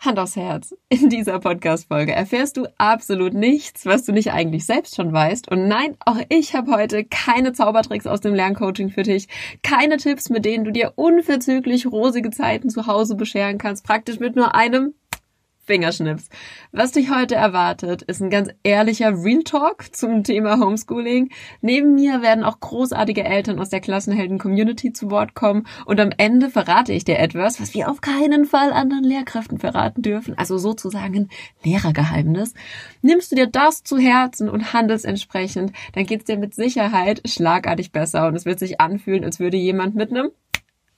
Hand 0.00 0.18
aufs 0.18 0.36
Herz. 0.36 0.74
In 0.88 1.10
dieser 1.10 1.38
Podcast-Folge 1.38 2.12
erfährst 2.12 2.56
du 2.56 2.66
absolut 2.78 3.34
nichts, 3.34 3.84
was 3.84 4.04
du 4.04 4.12
nicht 4.12 4.32
eigentlich 4.32 4.64
selbst 4.64 4.96
schon 4.96 5.12
weißt. 5.12 5.50
Und 5.50 5.68
nein, 5.68 5.96
auch 6.04 6.16
ich 6.30 6.54
habe 6.54 6.72
heute 6.72 7.04
keine 7.04 7.52
Zaubertricks 7.52 8.06
aus 8.06 8.22
dem 8.22 8.34
Lerncoaching 8.34 8.88
für 8.88 9.02
dich. 9.02 9.28
Keine 9.62 9.98
Tipps, 9.98 10.30
mit 10.30 10.46
denen 10.46 10.64
du 10.64 10.72
dir 10.72 10.94
unverzüglich 10.96 11.86
rosige 11.86 12.30
Zeiten 12.30 12.70
zu 12.70 12.86
Hause 12.86 13.14
bescheren 13.14 13.58
kannst. 13.58 13.84
Praktisch 13.84 14.20
mit 14.20 14.36
nur 14.36 14.54
einem 14.54 14.94
Fingerschnips. 15.70 16.28
Was 16.72 16.90
dich 16.90 17.14
heute 17.14 17.36
erwartet, 17.36 18.02
ist 18.02 18.20
ein 18.20 18.28
ganz 18.28 18.48
ehrlicher 18.64 19.14
Real 19.14 19.44
Talk 19.44 19.94
zum 19.94 20.24
Thema 20.24 20.58
Homeschooling. 20.58 21.30
Neben 21.60 21.94
mir 21.94 22.22
werden 22.22 22.42
auch 22.42 22.58
großartige 22.58 23.22
Eltern 23.22 23.60
aus 23.60 23.68
der 23.68 23.78
Klassenhelden-Community 23.78 24.92
zu 24.92 25.12
Wort 25.12 25.34
kommen 25.34 25.68
und 25.86 26.00
am 26.00 26.10
Ende 26.16 26.50
verrate 26.50 26.92
ich 26.92 27.04
dir 27.04 27.20
etwas, 27.20 27.60
was 27.60 27.72
wir 27.72 27.88
auf 27.88 28.00
keinen 28.00 28.46
Fall 28.46 28.72
anderen 28.72 29.04
Lehrkräften 29.04 29.58
verraten 29.58 30.02
dürfen, 30.02 30.36
also 30.36 30.58
sozusagen 30.58 31.14
ein 31.14 31.28
Lehrergeheimnis. 31.62 32.54
Nimmst 33.00 33.30
du 33.30 33.36
dir 33.36 33.46
das 33.46 33.84
zu 33.84 33.96
Herzen 33.96 34.48
und 34.48 34.72
handelst 34.72 35.04
entsprechend, 35.04 35.70
dann 35.92 36.04
geht's 36.04 36.24
dir 36.24 36.36
mit 36.36 36.52
Sicherheit 36.52 37.22
schlagartig 37.28 37.92
besser 37.92 38.26
und 38.26 38.34
es 38.34 38.44
wird 38.44 38.58
sich 38.58 38.80
anfühlen, 38.80 39.22
als 39.22 39.38
würde 39.38 39.56
jemand 39.56 39.94
mit 39.94 40.10
einem 40.10 40.32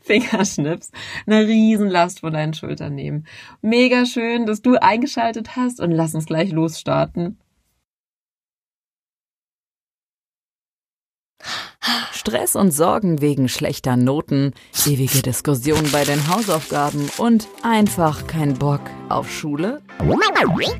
Fingerschnips 0.03 0.91
eine 1.27 1.47
Riesenlast 1.47 2.21
von 2.21 2.33
deinen 2.33 2.55
Schultern 2.55 2.95
nehmen. 2.95 3.27
Mega 3.61 4.07
schön, 4.07 4.47
dass 4.47 4.63
du 4.63 4.75
eingeschaltet 4.75 5.57
hast 5.57 5.81
und 5.81 5.91
lass 5.91 6.15
uns 6.15 6.27
gleich 6.27 6.51
losstarten. 6.53 7.39
Stress 12.13 12.55
und 12.55 12.71
Sorgen 12.71 13.21
wegen 13.21 13.49
schlechter 13.49 13.97
Noten, 13.97 14.53
ewige 14.87 15.23
Diskussionen 15.23 15.91
bei 15.91 16.05
den 16.05 16.29
Hausaufgaben 16.29 17.11
und 17.19 17.49
einfach 17.65 18.29
kein 18.29 18.55
Bock 18.55 18.83
auf 19.09 19.29
Schule? 19.29 19.83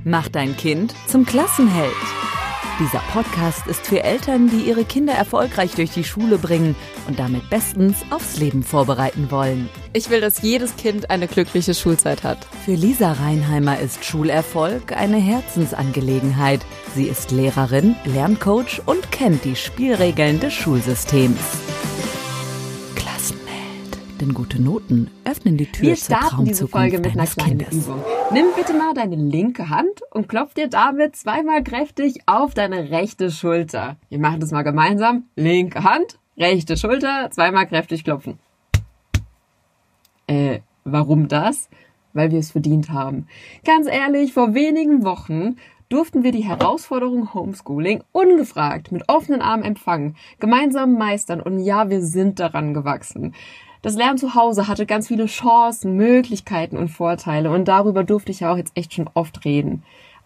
Mach 0.05 0.29
dein 0.29 0.57
Kind 0.57 0.95
zum 1.09 1.27
Klassenheld. 1.27 1.93
Dieser 2.79 3.01
Podcast 3.13 3.67
ist 3.67 3.87
für 3.87 4.03
Eltern, 4.03 4.49
die 4.49 4.69
ihre 4.69 4.85
Kinder 4.85 5.13
erfolgreich 5.13 5.75
durch 5.75 5.91
die 5.91 6.05
Schule 6.05 6.39
bringen 6.39 6.75
und 7.07 7.19
damit 7.19 7.49
bestens 7.51 7.99
aufs 8.11 8.39
Leben 8.39 8.63
vorbereiten 8.63 9.31
wollen. 9.31 9.69
Ich 9.93 10.11
will, 10.11 10.21
dass 10.21 10.43
jedes 10.43 10.77
Kind 10.77 11.11
eine 11.11 11.29
glückliche 11.29 11.75
Schulzeit 11.75 12.25
hat. 12.25 12.39
Für 12.65 12.75
Lisa 12.75 13.13
Reinheimer 13.13 13.79
ist 13.79 14.05
Schulerfolg 14.05 14.97
eine 14.97 15.19
Herzensangelegenheit. 15.19 16.61
Sie 16.95 17.07
ist 17.07 17.31
Lehrerin, 17.31 17.95
Lerncoach 18.05 18.83
und 18.87 19.13
kennt 19.13 19.45
die 19.45 19.57
Spielregeln 19.57 20.41
des 20.41 20.55
Schulsystems. 20.55 21.39
Denn 24.23 24.35
gute 24.35 24.63
Noten 24.63 25.11
öffnen 25.25 25.57
die 25.57 25.67
Tür 25.67 25.89
Wir 25.89 25.97
zur 25.97 26.17
starten 26.17 26.45
diese 26.45 26.69
Folge 26.69 27.01
mit 27.01 27.15
einer 27.15 27.27
kleinen 27.27 27.59
Kindes. 27.59 27.75
Übung. 27.75 28.05
Nimm 28.31 28.47
bitte 28.55 28.73
mal 28.73 28.95
deine 28.95 29.17
linke 29.17 29.69
Hand 29.69 30.01
und 30.13 30.29
klopf 30.29 30.55
dir 30.55 30.69
damit 30.69 31.17
zweimal 31.17 31.65
kräftig 31.65 32.21
auf 32.27 32.55
deine 32.55 32.93
rechte 32.93 33.33
Schulter. 33.33 33.97
Wir 34.11 34.21
machen 34.21 34.39
das 34.39 34.53
mal 34.53 34.63
gemeinsam. 34.63 35.25
Linke 35.35 35.83
Hand, 35.83 36.21
rechte 36.39 36.77
Schulter, 36.77 37.31
zweimal 37.33 37.67
kräftig 37.67 38.05
klopfen. 38.05 38.39
Äh, 40.29 40.61
warum 40.85 41.27
das? 41.27 41.69
Weil 42.13 42.31
wir 42.31 42.39
es 42.39 42.53
verdient 42.53 42.91
haben. 42.91 43.27
Ganz 43.65 43.89
ehrlich, 43.89 44.35
vor 44.35 44.55
wenigen 44.55 45.03
Wochen 45.03 45.57
durften 45.89 46.23
wir 46.23 46.31
die 46.31 46.45
Herausforderung 46.45 47.35
Homeschooling 47.35 48.05
ungefragt 48.13 48.93
mit 48.93 49.09
offenen 49.09 49.43
Armen 49.43 49.65
empfangen, 49.65 50.15
gemeinsam 50.39 50.93
meistern 50.93 51.41
und 51.41 51.59
ja, 51.59 51.91
wir 51.91 52.03
sind 52.03 52.39
daran 52.39 52.73
gewachsen. 52.73 53.35
Das 53.83 53.97
Lernen 53.97 54.17
zu 54.17 54.37
Hause 54.37 54.69
hatte 54.69 54.87
ganz 54.87 55.09
viele 55.09 55.27
Chancen, 55.27 55.97
Möglichkeiten 55.97 56.77
und 56.77 56.87
Vorteile 56.87 57.51
und 57.51 57.67
darüber 57.67 58.05
durfte 58.05 58.31
ich 58.31 58.41
ja 58.41 58.53
auch 58.53 58.57
jetzt 58.57 58.77
echt 58.77 58.95
schon 58.95 59.11
oft 59.15 59.45
reden. 59.45 59.83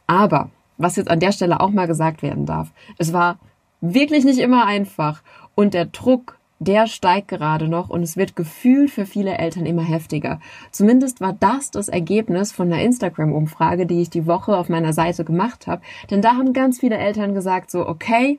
Aber, 0.07 0.51
was 0.77 0.97
jetzt 0.97 1.11
an 1.11 1.21
der 1.21 1.33
Stelle 1.33 1.61
auch 1.61 1.71
mal 1.71 1.87
gesagt 1.87 2.23
werden 2.23 2.45
darf, 2.45 2.71
es 2.99 3.15
war 3.15 3.39
wirklich 3.81 4.27
nicht 4.27 4.39
immer 4.41 4.67
einfach 4.67 5.23
und 5.55 5.73
der 5.73 5.87
Druck, 5.87 6.39
der 6.59 6.87
steigt 6.87 7.29
gerade 7.29 7.67
noch 7.67 7.89
und 7.89 8.03
es 8.03 8.19
wird 8.19 8.37
gefühlt 8.37 8.91
für 8.91 9.07
viele 9.07 9.39
Eltern 9.39 9.65
immer 9.65 9.85
heftiger. 9.85 10.39
Zumindest 10.71 11.23
war 11.23 11.33
das 11.33 11.71
das 11.71 11.89
Ergebnis 11.89 12.53
von 12.53 12.69
der 12.69 12.83
Instagram-Umfrage, 12.83 13.87
die 13.87 14.03
ich 14.03 14.11
die 14.11 14.27
Woche 14.27 14.55
auf 14.55 14.69
meiner 14.69 14.93
Seite 14.93 15.25
gemacht 15.25 15.67
habe. 15.67 15.81
Denn 16.11 16.21
da 16.21 16.35
haben 16.35 16.53
ganz 16.53 16.81
viele 16.81 16.99
Eltern 16.99 17.33
gesagt 17.33 17.71
so, 17.71 17.89
okay, 17.89 18.39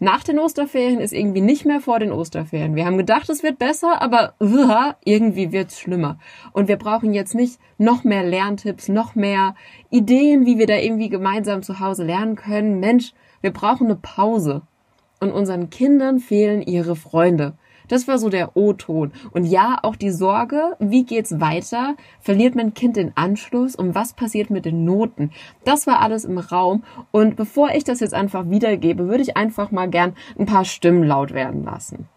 nach 0.00 0.22
den 0.22 0.38
Osterferien 0.38 1.00
ist 1.00 1.12
irgendwie 1.12 1.40
nicht 1.40 1.64
mehr 1.64 1.80
vor 1.80 1.98
den 1.98 2.12
Osterferien. 2.12 2.76
Wir 2.76 2.86
haben 2.86 2.98
gedacht, 2.98 3.28
es 3.28 3.42
wird 3.42 3.58
besser, 3.58 4.00
aber 4.00 4.34
irgendwie 5.04 5.52
wird's 5.52 5.80
schlimmer. 5.80 6.18
Und 6.52 6.68
wir 6.68 6.76
brauchen 6.76 7.12
jetzt 7.14 7.34
nicht 7.34 7.58
noch 7.78 8.04
mehr 8.04 8.22
Lerntipps, 8.22 8.88
noch 8.88 9.14
mehr 9.14 9.54
Ideen, 9.90 10.46
wie 10.46 10.58
wir 10.58 10.66
da 10.66 10.76
irgendwie 10.76 11.08
gemeinsam 11.08 11.62
zu 11.62 11.80
Hause 11.80 12.04
lernen 12.04 12.36
können. 12.36 12.80
Mensch, 12.80 13.12
wir 13.40 13.52
brauchen 13.52 13.86
eine 13.86 13.96
Pause. 13.96 14.62
Und 15.20 15.32
unseren 15.32 15.68
Kindern 15.70 16.20
fehlen 16.20 16.62
ihre 16.62 16.94
Freunde. 16.94 17.54
Das 17.88 18.06
war 18.06 18.18
so 18.18 18.28
der 18.28 18.56
O-Ton. 18.56 19.12
Und 19.32 19.44
ja, 19.44 19.78
auch 19.82 19.96
die 19.96 20.10
Sorge, 20.10 20.76
wie 20.78 21.04
geht's 21.04 21.40
weiter? 21.40 21.96
Verliert 22.20 22.54
mein 22.54 22.74
Kind 22.74 22.96
den 22.96 23.12
Anschluss? 23.16 23.74
Und 23.74 23.94
was 23.94 24.12
passiert 24.12 24.50
mit 24.50 24.64
den 24.64 24.84
Noten? 24.84 25.32
Das 25.64 25.86
war 25.86 26.00
alles 26.00 26.24
im 26.24 26.38
Raum. 26.38 26.84
Und 27.10 27.36
bevor 27.36 27.70
ich 27.70 27.84
das 27.84 28.00
jetzt 28.00 28.14
einfach 28.14 28.48
wiedergebe, 28.50 29.08
würde 29.08 29.22
ich 29.22 29.36
einfach 29.36 29.70
mal 29.70 29.88
gern 29.88 30.14
ein 30.38 30.46
paar 30.46 30.64
Stimmen 30.64 31.02
laut 31.02 31.32
werden 31.32 31.64
lassen. 31.64 32.08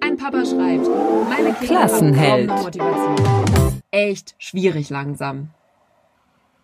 Ein 0.00 0.16
Papa 0.16 0.44
schreibt, 0.44 0.88
meine 1.28 1.52
Kinder 1.54 1.86
Klassenheld. 1.86 2.50
Echt 3.90 4.34
schwierig 4.38 4.90
langsam. 4.90 5.50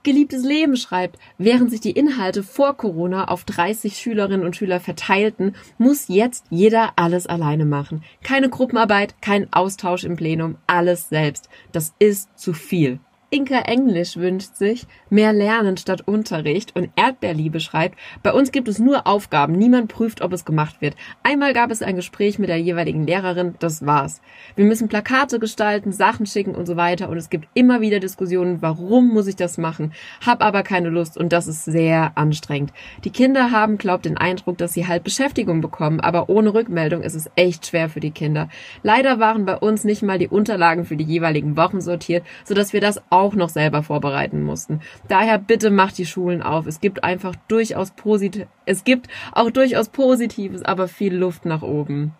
Geliebtes 0.05 0.43
Leben 0.43 0.77
schreibt, 0.77 1.19
während 1.39 1.71
sich 1.71 1.81
die 1.81 1.93
Inhalte 1.93 2.43
vor 2.43 2.77
Corona 2.77 3.29
auf 3.29 3.45
30 3.45 3.97
Schülerinnen 3.97 4.45
und 4.45 4.57
Schüler 4.57 4.81
verteilten, 4.81 5.55
muss 5.79 6.09
jetzt 6.09 6.47
jeder 6.51 6.95
alles 6.97 7.29
alleine 7.29 7.65
machen. 7.65 8.03
Keine 8.25 8.51
Gruppenarbeit, 8.51 9.15
kein 9.23 9.53
Austausch 9.53 10.03
im 10.03 10.17
Plenum, 10.17 10.57
alles 10.67 11.09
selbst. 11.09 11.49
Das 11.71 11.95
ist 12.01 12.37
zu 12.37 12.53
viel. 12.53 12.99
Inka 13.35 13.61
Englisch 13.61 14.19
wünscht 14.19 14.57
sich 14.57 14.87
mehr 15.09 15.33
Lernen 15.33 15.79
statt 15.79 16.03
Unterricht 16.05 16.77
und 16.77 16.91
Erdbeerliebe 16.97 17.61
schreibt, 17.61 17.99
bei 18.23 18.31
uns 18.31 18.53
gibt 18.53 18.69
es 18.69 18.79
nur 18.79 19.07
Aufgaben, 19.07 19.55
niemand 19.55 19.89
prüft, 19.89 20.21
ob 20.21 20.35
es 20.35 20.45
gemacht 20.45 20.83
wird. 20.83 20.97
Einmal 21.23 21.55
gab 21.55 21.71
es 21.71 21.81
ein 21.81 21.97
Gespräch 21.97 22.39
mit 22.39 22.51
der 22.51 22.59
jeweiligen 22.59 23.07
Lehrerin, 23.07 23.55
das 23.59 23.87
war's. 23.87 24.21
Wir 24.55 24.67
müssen 24.67 24.89
Plakate 24.89 25.39
gestalten, 25.39 25.93
Sachen 25.93 26.27
schicken 26.27 26.55
und 26.55 26.67
so 26.67 26.77
weiter 26.77 27.09
und 27.09 27.17
es 27.17 27.31
gibt 27.31 27.49
immer 27.55 27.81
wieder 27.81 28.01
Diskussionen, 28.01 28.61
warum 28.61 29.09
muss 29.09 29.27
ich 29.27 29.37
das 29.37 29.57
machen, 29.57 29.95
hab 30.27 30.43
aber 30.45 30.63
keine 30.63 30.91
Lust 30.91 31.17
und 31.17 31.33
das 31.33 31.47
ist 31.47 31.65
sehr 31.65 32.13
anstrengend. 32.17 32.75
Die 33.03 33.11
Kinder 33.11 33.51
haben, 33.51 33.79
glaubt, 33.79 34.05
den 34.05 34.19
Eindruck, 34.19 34.59
dass 34.59 34.75
sie 34.75 34.87
halt 34.87 35.05
Beschäftigung 35.05 35.63
bekommen, 35.63 36.01
aber 36.01 36.29
ohne 36.29 36.53
Rückmeldung 36.53 37.01
ist 37.01 37.15
es 37.15 37.31
echt 37.35 37.67
schwer 37.67 37.89
für 37.89 38.01
die 38.01 38.11
Kinder. 38.11 38.51
Leider 38.83 39.19
waren 39.21 39.47
bei 39.47 39.57
uns 39.57 39.85
nicht 39.85 40.03
mal 40.03 40.19
die 40.19 40.29
Unterlagen 40.29 40.85
für 40.85 40.97
die 40.99 41.05
jeweiligen 41.05 41.57
Wochen 41.57 41.81
sortiert, 41.81 42.27
sodass 42.45 42.75
wir 42.75 42.83
das 42.83 43.01
auch 43.09 43.22
auch 43.23 43.35
noch 43.35 43.49
selber 43.49 43.83
vorbereiten 43.83 44.43
mussten. 44.43 44.81
Daher 45.09 45.39
bitte 45.39 45.71
macht 45.71 45.97
die 45.97 46.07
Schulen 46.07 46.43
auf. 46.43 46.67
Es 46.67 46.81
gibt 46.81 47.05
einfach 47.05 47.37
durchaus 47.47 47.93
positiv, 47.93 48.47
es 48.67 48.83
gibt 48.85 49.09
auch 49.33 49.51
durchaus 49.51 49.89
Positives, 49.89 50.63
aber 50.63 50.89
viel 50.89 51.15
Luft 51.15 51.45
nach 51.45 51.63
oben. 51.63 52.15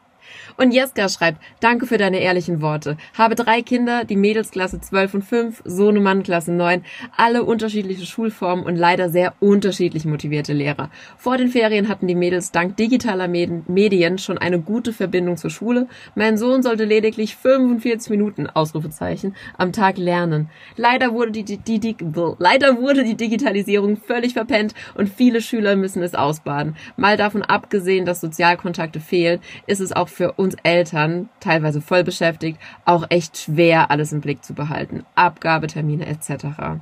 Und 0.57 0.73
Jeska 0.73 1.09
schreibt, 1.09 1.43
danke 1.61 1.87
für 1.87 1.99
deine 1.99 2.21
ehrlichen 2.21 2.61
Worte. 2.61 2.97
Habe 3.15 3.35
drei 3.35 3.63
Kinder, 3.63 4.05
die 4.05 4.17
Mädelsklasse 4.17 4.81
12 4.81 5.15
und 5.15 5.23
5, 5.23 5.63
Sohnemann 5.65 6.23
Klasse 6.23 6.53
9, 6.53 6.85
alle 7.17 7.45
unterschiedliche 7.45 8.07
Schulformen 8.07 8.65
und 8.65 8.77
leider 8.77 9.09
sehr 9.11 9.35
unterschiedlich 9.41 10.05
motivierte 10.05 10.53
Lehrer. 10.53 10.91
Vor 11.17 11.37
den 11.37 11.49
Ferien 11.49 11.89
hatten 11.89 12.07
die 12.07 12.15
Mädels 12.15 12.53
dank 12.53 12.77
digitaler 12.77 13.29
Medien 13.29 14.19
schon 14.19 14.39
eine 14.39 14.61
gute 14.61 14.93
Verbindung 14.93 15.37
zur 15.37 15.51
Schule. 15.51 15.87
Mein 16.15 16.37
Sohn 16.37 16.63
sollte 16.63 16.85
lediglich 16.85 17.37
45 17.37 18.11
Minuten, 18.11 18.47
Ausrufezeichen, 18.47 19.35
am 19.57 19.73
Tag 19.73 19.99
lernen. 19.99 20.49
Leider 20.77 21.13
wurde 21.13 21.33
die, 21.33 21.45
die, 21.45 21.59
die, 21.59 21.79
die 21.79 21.97
leider 22.39 22.79
wurde 22.79 23.05
die 23.05 23.17
Digitalisierung 23.17 23.97
völlig 23.97 24.33
verpennt 24.33 24.75
und 24.95 25.09
viele 25.09 25.41
Schüler 25.41 25.77
müssen 25.77 26.03
es 26.03 26.15
ausbaden. 26.15 26.77
Mal 26.97 27.17
davon 27.17 27.43
abgesehen, 27.43 28.05
dass 28.05 28.21
Sozialkontakte 28.21 29.01
fehlen, 29.01 29.41
ist 29.67 29.81
es 29.81 29.93
auch 29.93 30.09
für 30.09 30.33
uns 30.43 30.57
Eltern, 30.63 31.29
teilweise 31.41 31.81
voll 31.81 32.05
beschäftigt, 32.05 32.59
auch 32.85 33.05
echt 33.09 33.39
schwer, 33.39 33.91
alles 33.91 34.13
im 34.13 34.21
Blick 34.21 34.45
zu 34.45 34.55
behalten. 34.55 35.05
Abgabetermine 35.15 36.07
etc. 36.07 36.81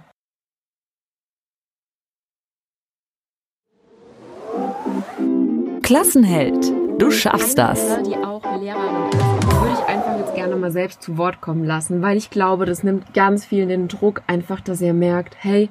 Klassenheld, 5.83 6.73
du 6.99 7.11
schaffst 7.11 7.59
das. 7.59 8.03
Die 8.03 8.17
auch 8.17 8.43
Lehrerin 8.61 9.13
würde 9.61 9.75
ich 9.75 9.89
einfach 9.89 10.19
jetzt 10.19 10.35
gerne 10.35 10.57
mal 10.57 10.71
selbst 10.71 11.03
zu 11.03 11.19
Wort 11.19 11.41
kommen 11.41 11.65
lassen, 11.65 12.03
weil 12.03 12.17
ich 12.17 12.31
glaube, 12.31 12.67
das 12.67 12.83
nimmt 12.83 13.15
ganz 13.15 13.45
viel 13.45 13.67
den 13.67 13.89
Druck 13.89 14.23
einfach, 14.27 14.61
dass 14.61 14.81
ihr 14.81 14.95
merkt, 14.95 15.37
hey, 15.39 15.69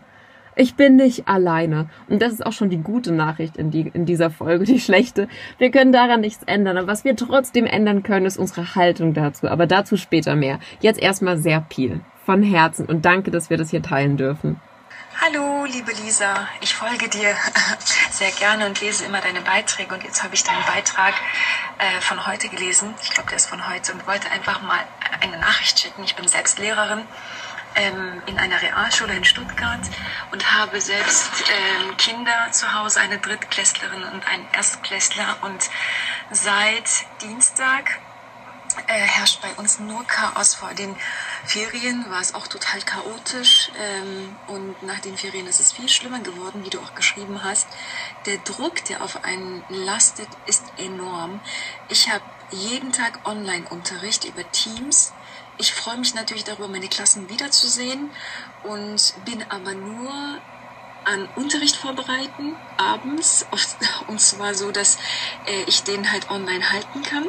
Ich 0.59 0.75
bin 0.75 0.97
nicht 0.97 1.25
alleine. 1.25 1.89
Und 2.09 2.21
das 2.21 2.33
ist 2.33 2.45
auch 2.45 2.51
schon 2.51 2.69
die 2.69 2.83
gute 2.83 3.13
Nachricht 3.13 3.55
in, 3.55 3.71
die, 3.71 3.89
in 3.93 4.05
dieser 4.05 4.29
Folge, 4.29 4.65
die 4.65 4.81
schlechte. 4.81 5.29
Wir 5.57 5.71
können 5.71 5.93
daran 5.93 6.19
nichts 6.19 6.43
ändern. 6.43 6.77
Aber 6.77 6.87
was 6.87 7.05
wir 7.05 7.15
trotzdem 7.15 7.65
ändern 7.65 8.03
können, 8.03 8.25
ist 8.25 8.37
unsere 8.37 8.75
Haltung 8.75 9.13
dazu. 9.13 9.47
Aber 9.47 9.67
dazu 9.67 9.95
später 9.95 10.35
mehr. 10.35 10.59
Jetzt 10.81 10.99
erstmal 10.99 11.37
sehr 11.37 11.65
viel. 11.69 12.01
Von 12.25 12.43
Herzen. 12.43 12.87
Und 12.87 13.05
danke, 13.05 13.31
dass 13.31 13.49
wir 13.49 13.55
das 13.55 13.69
hier 13.69 13.81
teilen 13.81 14.17
dürfen. 14.17 14.59
Hallo, 15.21 15.63
liebe 15.63 15.93
Lisa. 16.03 16.49
Ich 16.59 16.75
folge 16.75 17.07
dir 17.07 17.29
sehr 18.11 18.31
gerne 18.31 18.65
und 18.65 18.81
lese 18.81 19.05
immer 19.05 19.21
deine 19.21 19.39
Beiträge. 19.39 19.95
Und 19.95 20.03
jetzt 20.03 20.21
habe 20.25 20.35
ich 20.35 20.43
deinen 20.43 20.65
Beitrag 20.65 21.13
äh, 21.77 22.01
von 22.01 22.27
heute 22.27 22.49
gelesen. 22.49 22.93
Ich 23.01 23.11
glaube, 23.11 23.29
der 23.29 23.37
ist 23.37 23.47
von 23.47 23.65
heute 23.69 23.93
und 23.93 24.05
wollte 24.05 24.29
einfach 24.29 24.61
mal 24.61 24.79
eine 25.21 25.37
Nachricht 25.37 25.79
schicken. 25.79 26.03
Ich 26.03 26.17
bin 26.17 26.27
selbst 26.27 26.59
Lehrerin 26.59 27.03
ähm, 27.79 28.21
in 28.25 28.37
einer 28.37 28.61
Realschule 28.61 29.15
in 29.15 29.23
Stuttgart 29.23 29.81
und 30.31 30.53
habe 30.53 30.81
selbst 30.81 31.31
ähm, 31.49 31.97
Kinder 31.97 32.51
zu 32.51 32.73
Hause, 32.73 32.99
eine 32.99 33.17
Drittklässlerin 33.17 34.03
und 34.03 34.27
einen 34.27 34.47
Erstklässler. 34.53 35.37
Und 35.41 35.69
seit 36.31 36.89
Dienstag 37.21 37.99
äh, 38.87 38.93
herrscht 38.93 39.41
bei 39.41 39.51
uns 39.53 39.79
nur 39.79 40.05
Chaos 40.05 40.55
vor 40.55 40.73
den 40.73 40.95
Ferien 41.45 42.05
war 42.09 42.21
es 42.21 42.35
auch 42.35 42.47
total 42.47 42.81
chaotisch 42.81 43.71
ähm, 43.79 44.35
und 44.47 44.83
nach 44.83 44.99
den 44.99 45.17
Ferien 45.17 45.47
ist 45.47 45.59
es 45.59 45.71
viel 45.71 45.89
schlimmer 45.89 46.19
geworden, 46.19 46.63
wie 46.65 46.69
du 46.69 46.79
auch 46.79 46.93
geschrieben 46.95 47.43
hast. 47.43 47.67
Der 48.25 48.37
Druck, 48.37 48.83
der 48.85 49.01
auf 49.01 49.23
einen 49.23 49.63
lastet, 49.69 50.27
ist 50.45 50.63
enorm. 50.77 51.39
Ich 51.87 52.11
habe 52.11 52.23
jeden 52.51 52.91
Tag 52.91 53.19
Online-Unterricht 53.25 54.25
über 54.25 54.49
Teams. 54.51 55.13
Ich 55.59 55.73
freue 55.73 55.97
mich 55.97 56.15
natürlich 56.15 56.43
darüber, 56.43 56.67
meine 56.67 56.87
Klassen 56.87 57.29
wiederzusehen 57.29 58.09
und 58.63 59.13
bin 59.25 59.43
aber 59.49 59.73
nur 59.73 60.11
an 61.05 61.29
Unterricht 61.35 61.75
vorbereiten, 61.75 62.55
abends, 62.77 63.45
und 64.07 64.19
zwar 64.19 64.55
so, 64.55 64.71
dass 64.71 64.97
äh, 65.45 65.63
ich 65.67 65.83
den 65.83 66.11
halt 66.11 66.31
online 66.31 66.71
halten 66.71 67.03
kann 67.03 67.25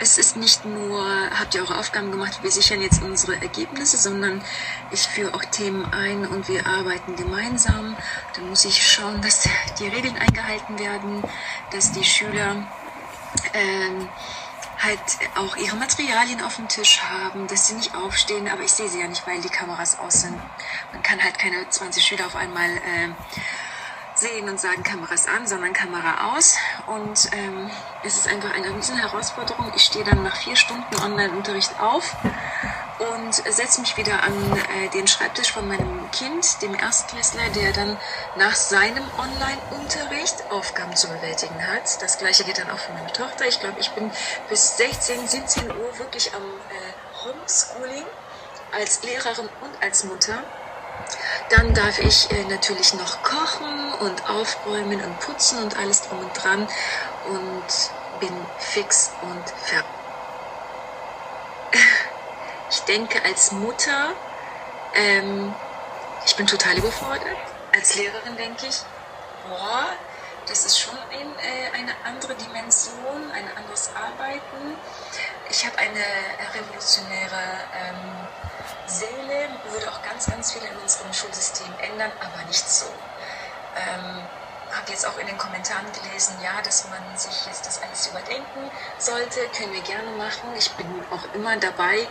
es 0.00 0.16
ist 0.16 0.36
nicht 0.36 0.64
nur, 0.64 1.04
habt 1.38 1.54
ihr 1.54 1.60
eure 1.60 1.78
Aufgaben 1.78 2.10
gemacht, 2.10 2.42
wir 2.42 2.50
sichern 2.50 2.80
jetzt 2.80 3.02
unsere 3.02 3.34
Ergebnisse, 3.34 3.98
sondern 3.98 4.42
ich 4.90 5.00
führe 5.00 5.34
auch 5.34 5.44
Themen 5.44 5.84
ein 5.92 6.26
und 6.26 6.48
wir 6.48 6.66
arbeiten 6.66 7.16
gemeinsam. 7.16 7.96
Dann 8.34 8.48
muss 8.48 8.64
ich 8.64 8.82
schauen, 8.82 9.20
dass 9.20 9.46
die 9.78 9.88
Regeln 9.88 10.16
eingehalten 10.16 10.78
werden, 10.78 11.22
dass 11.70 11.92
die 11.92 12.04
Schüler 12.04 12.66
ähm, 13.52 14.08
halt 14.82 15.00
auch 15.36 15.56
ihre 15.56 15.76
Materialien 15.76 16.42
auf 16.42 16.56
dem 16.56 16.68
Tisch 16.68 17.02
haben, 17.02 17.46
dass 17.46 17.68
sie 17.68 17.74
nicht 17.74 17.94
aufstehen, 17.94 18.48
aber 18.48 18.62
ich 18.62 18.72
sehe 18.72 18.88
sie 18.88 19.00
ja 19.00 19.08
nicht, 19.08 19.26
weil 19.26 19.40
die 19.40 19.48
Kameras 19.48 19.98
aus 19.98 20.22
sind. 20.22 20.38
Man 20.92 21.02
kann 21.02 21.22
halt 21.22 21.38
keine 21.38 21.68
20 21.68 22.04
Schüler 22.04 22.26
auf 22.26 22.36
einmal 22.36 22.70
äh, 22.70 23.08
sehen 24.14 24.48
und 24.48 24.60
sagen 24.60 24.82
Kameras 24.82 25.26
an, 25.28 25.46
sondern 25.46 25.72
Kamera 25.72 26.34
aus. 26.34 26.56
Und 26.86 27.30
ähm, 27.32 27.70
es 28.04 28.16
ist 28.16 28.28
einfach 28.28 28.52
eine 28.54 28.74
riesen 28.74 28.96
Herausforderung. 28.96 29.72
Ich 29.74 29.84
stehe 29.84 30.04
dann 30.04 30.22
nach 30.22 30.36
vier 30.36 30.56
Stunden 30.56 30.94
Online-Unterricht 30.96 31.78
auf 31.80 32.16
und 33.00 33.34
setze 33.34 33.80
mich 33.80 33.96
wieder 33.96 34.22
an 34.22 34.32
äh, 34.56 34.88
den 34.90 35.06
Schreibtisch 35.08 35.52
von 35.52 35.66
meinem 35.66 36.10
Kind, 36.10 36.60
dem 36.60 36.74
Erstklässler, 36.74 37.48
der 37.50 37.72
dann 37.72 37.98
nach 38.36 38.54
seinem 38.54 39.04
Online-Unterricht 39.16 40.50
Aufgaben 40.50 40.94
zu 40.94 41.08
bewältigen 41.08 41.66
hat. 41.66 42.02
Das 42.02 42.18
gleiche 42.18 42.44
geht 42.44 42.58
dann 42.58 42.70
auch 42.70 42.78
für 42.78 42.92
meine 42.92 43.12
Tochter. 43.12 43.46
Ich 43.46 43.58
glaube, 43.60 43.80
ich 43.80 43.94
bin 43.94 44.12
bis 44.48 44.76
16, 44.76 45.26
17 45.26 45.70
Uhr 45.70 45.98
wirklich 45.98 46.34
am 46.34 46.42
äh, 46.42 47.24
Homeschooling 47.24 48.04
als 48.72 49.02
Lehrerin 49.02 49.48
und 49.60 49.82
als 49.82 50.04
Mutter. 50.04 50.44
Dann 51.48 51.72
darf 51.72 51.98
ich 51.98 52.30
äh, 52.30 52.44
natürlich 52.44 52.92
noch 52.94 53.22
kochen 53.22 53.92
und 53.94 54.28
aufräumen 54.28 55.02
und 55.02 55.18
putzen 55.18 55.58
und 55.58 55.76
alles 55.76 56.02
drum 56.02 56.20
und 56.20 56.32
dran 56.34 56.68
und 57.22 57.64
bin 58.20 58.46
fix 58.58 59.16
und 59.22 59.48
fertig. 59.64 59.99
Ich 62.70 62.84
denke 62.84 63.24
als 63.24 63.50
Mutter, 63.50 64.14
ähm, 64.94 65.54
ich 66.24 66.36
bin 66.36 66.46
total 66.46 66.78
überfordert. 66.78 67.36
Als 67.74 67.96
Lehrerin 67.96 68.36
denke 68.36 68.66
ich, 68.66 68.82
boah, 69.48 69.88
das 70.46 70.64
ist 70.64 70.78
schon 70.78 70.96
ein, 71.10 71.36
äh, 71.38 71.76
eine 71.76 71.92
andere 72.04 72.36
Dimension, 72.36 73.30
ein 73.32 73.56
anderes 73.56 73.90
Arbeiten. 73.94 74.76
Ich 75.50 75.66
habe 75.66 75.78
eine 75.78 76.04
revolutionäre 76.54 77.42
ähm, 77.74 78.28
Seele 78.86 79.48
würde 79.70 79.90
auch 79.90 80.02
ganz, 80.02 80.26
ganz 80.26 80.52
viel 80.52 80.62
in 80.62 80.76
unserem 80.78 81.12
Schulsystem 81.12 81.72
ändern, 81.78 82.12
aber 82.20 82.44
nicht 82.46 82.68
so. 82.68 82.86
Ähm, 83.76 84.22
habe 84.70 84.90
jetzt 84.90 85.06
auch 85.06 85.18
in 85.18 85.26
den 85.26 85.38
Kommentaren 85.38 85.86
gelesen, 85.92 86.36
ja, 86.40 86.62
dass 86.62 86.88
man 86.88 87.02
sich 87.16 87.46
jetzt 87.46 87.66
das 87.66 87.82
alles 87.82 88.06
überdenken 88.06 88.70
sollte, 88.98 89.40
können 89.56 89.72
wir 89.72 89.82
gerne 89.82 90.10
machen. 90.12 90.54
Ich 90.56 90.70
bin 90.76 90.86
auch 91.10 91.24
immer 91.34 91.56
dabei, 91.56 92.08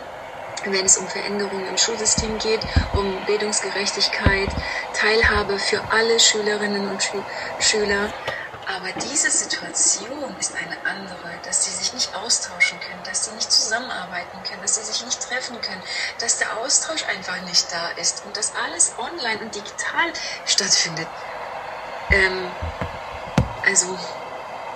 wenn 0.64 0.84
es 0.84 0.96
um 0.96 1.08
Veränderungen 1.08 1.66
im 1.66 1.76
Schulsystem 1.76 2.38
geht, 2.38 2.60
um 2.94 3.24
Bildungsgerechtigkeit, 3.24 4.48
Teilhabe 4.92 5.58
für 5.58 5.82
alle 5.90 6.20
Schülerinnen 6.20 6.86
und 6.88 7.02
Schüler. 7.58 8.12
Aber 8.66 8.92
diese 8.92 9.30
Situation 9.30 10.36
ist 10.38 10.54
eine 10.54 10.76
andere, 10.84 11.40
dass 11.44 11.64
sie 11.64 11.72
sich 11.72 11.92
nicht 11.92 12.14
austauschen 12.14 12.78
können, 12.78 13.02
dass 13.04 13.24
sie 13.24 13.32
nicht 13.32 13.50
zusammenarbeiten 13.50 14.42
können, 14.44 14.62
dass 14.62 14.76
sie 14.76 14.84
sich 14.84 15.04
nicht 15.04 15.20
treffen 15.20 15.60
können, 15.60 15.82
dass 16.20 16.38
der 16.38 16.56
Austausch 16.56 17.04
einfach 17.04 17.40
nicht 17.42 17.72
da 17.72 17.88
ist 17.90 18.24
und 18.24 18.36
dass 18.36 18.54
alles 18.54 18.92
online 18.96 19.40
und 19.40 19.54
digital 19.54 20.12
stattfindet. 20.44 21.08
Ähm, 22.10 22.52
also, 23.62 23.98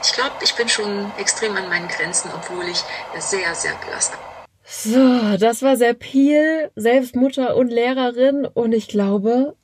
ich 0.02 0.12
glaube, 0.12 0.36
ich 0.40 0.56
bin 0.56 0.68
schon 0.68 1.16
extrem 1.16 1.56
an 1.56 1.68
meinen 1.68 1.88
Grenzen, 1.88 2.32
obwohl 2.32 2.68
ich 2.68 2.84
sehr, 3.16 3.54
sehr 3.54 3.76
belastet 3.76 4.18
so, 4.64 5.36
das 5.38 5.62
war 5.62 5.76
sehr 5.76 5.94
Piel, 5.94 6.70
selbst 6.74 7.16
Mutter 7.16 7.56
und 7.56 7.68
Lehrerin 7.68 8.46
und 8.46 8.72
ich 8.72 8.88
glaube, 8.88 9.54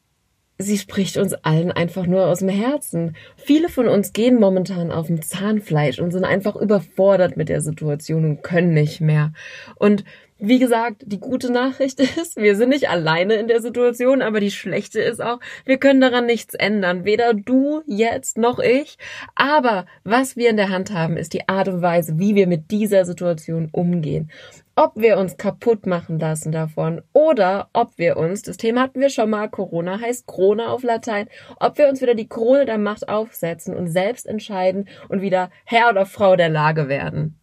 sie 0.58 0.78
spricht 0.78 1.16
uns 1.16 1.32
allen 1.32 1.72
einfach 1.72 2.06
nur 2.06 2.26
aus 2.26 2.40
dem 2.40 2.50
Herzen. 2.50 3.16
Viele 3.36 3.68
von 3.68 3.88
uns 3.88 4.12
gehen 4.12 4.38
momentan 4.38 4.92
auf 4.92 5.06
dem 5.06 5.22
Zahnfleisch 5.22 5.98
und 5.98 6.10
sind 6.10 6.24
einfach 6.24 6.54
überfordert 6.54 7.36
mit 7.36 7.48
der 7.48 7.62
Situation 7.62 8.24
und 8.24 8.42
können 8.42 8.74
nicht 8.74 9.00
mehr. 9.00 9.32
Und 9.76 10.04
wie 10.40 10.58
gesagt, 10.58 11.02
die 11.06 11.20
gute 11.20 11.52
Nachricht 11.52 12.00
ist, 12.18 12.36
wir 12.36 12.56
sind 12.56 12.70
nicht 12.70 12.88
alleine 12.88 13.34
in 13.34 13.48
der 13.48 13.60
Situation, 13.60 14.22
aber 14.22 14.40
die 14.40 14.50
schlechte 14.50 15.00
ist 15.00 15.22
auch, 15.22 15.40
wir 15.64 15.78
können 15.78 16.00
daran 16.00 16.26
nichts 16.26 16.54
ändern. 16.54 17.04
Weder 17.04 17.34
du 17.34 17.82
jetzt 17.86 18.38
noch 18.38 18.58
ich. 18.58 18.98
Aber 19.34 19.86
was 20.04 20.36
wir 20.36 20.50
in 20.50 20.56
der 20.56 20.70
Hand 20.70 20.92
haben, 20.92 21.16
ist 21.16 21.34
die 21.34 21.48
Art 21.48 21.68
und 21.68 21.82
Weise, 21.82 22.18
wie 22.18 22.34
wir 22.34 22.46
mit 22.46 22.70
dieser 22.70 23.04
Situation 23.04 23.68
umgehen 23.72 24.30
ob 24.76 24.96
wir 24.96 25.18
uns 25.18 25.36
kaputt 25.36 25.84
machen 25.84 26.18
lassen 26.18 26.52
davon 26.52 27.02
oder 27.12 27.68
ob 27.74 27.98
wir 27.98 28.16
uns, 28.16 28.40
das 28.40 28.56
Thema 28.56 28.80
hatten 28.80 29.00
wir 29.00 29.10
schon 29.10 29.28
mal, 29.28 29.50
Corona 29.50 30.00
heißt 30.00 30.26
Krone 30.26 30.70
auf 30.70 30.82
Latein, 30.82 31.28
ob 31.58 31.76
wir 31.76 31.86
uns 31.86 32.00
wieder 32.00 32.14
die 32.14 32.28
Krone 32.30 32.64
der 32.64 32.78
Macht 32.78 33.06
aufsetzen 33.06 33.76
und 33.76 33.88
selbst 33.88 34.26
entscheiden 34.26 34.88
und 35.10 35.20
wieder 35.20 35.50
Herr 35.66 35.90
oder 35.90 36.06
Frau 36.06 36.34
der 36.34 36.48
Lage 36.48 36.88
werden. 36.88 37.39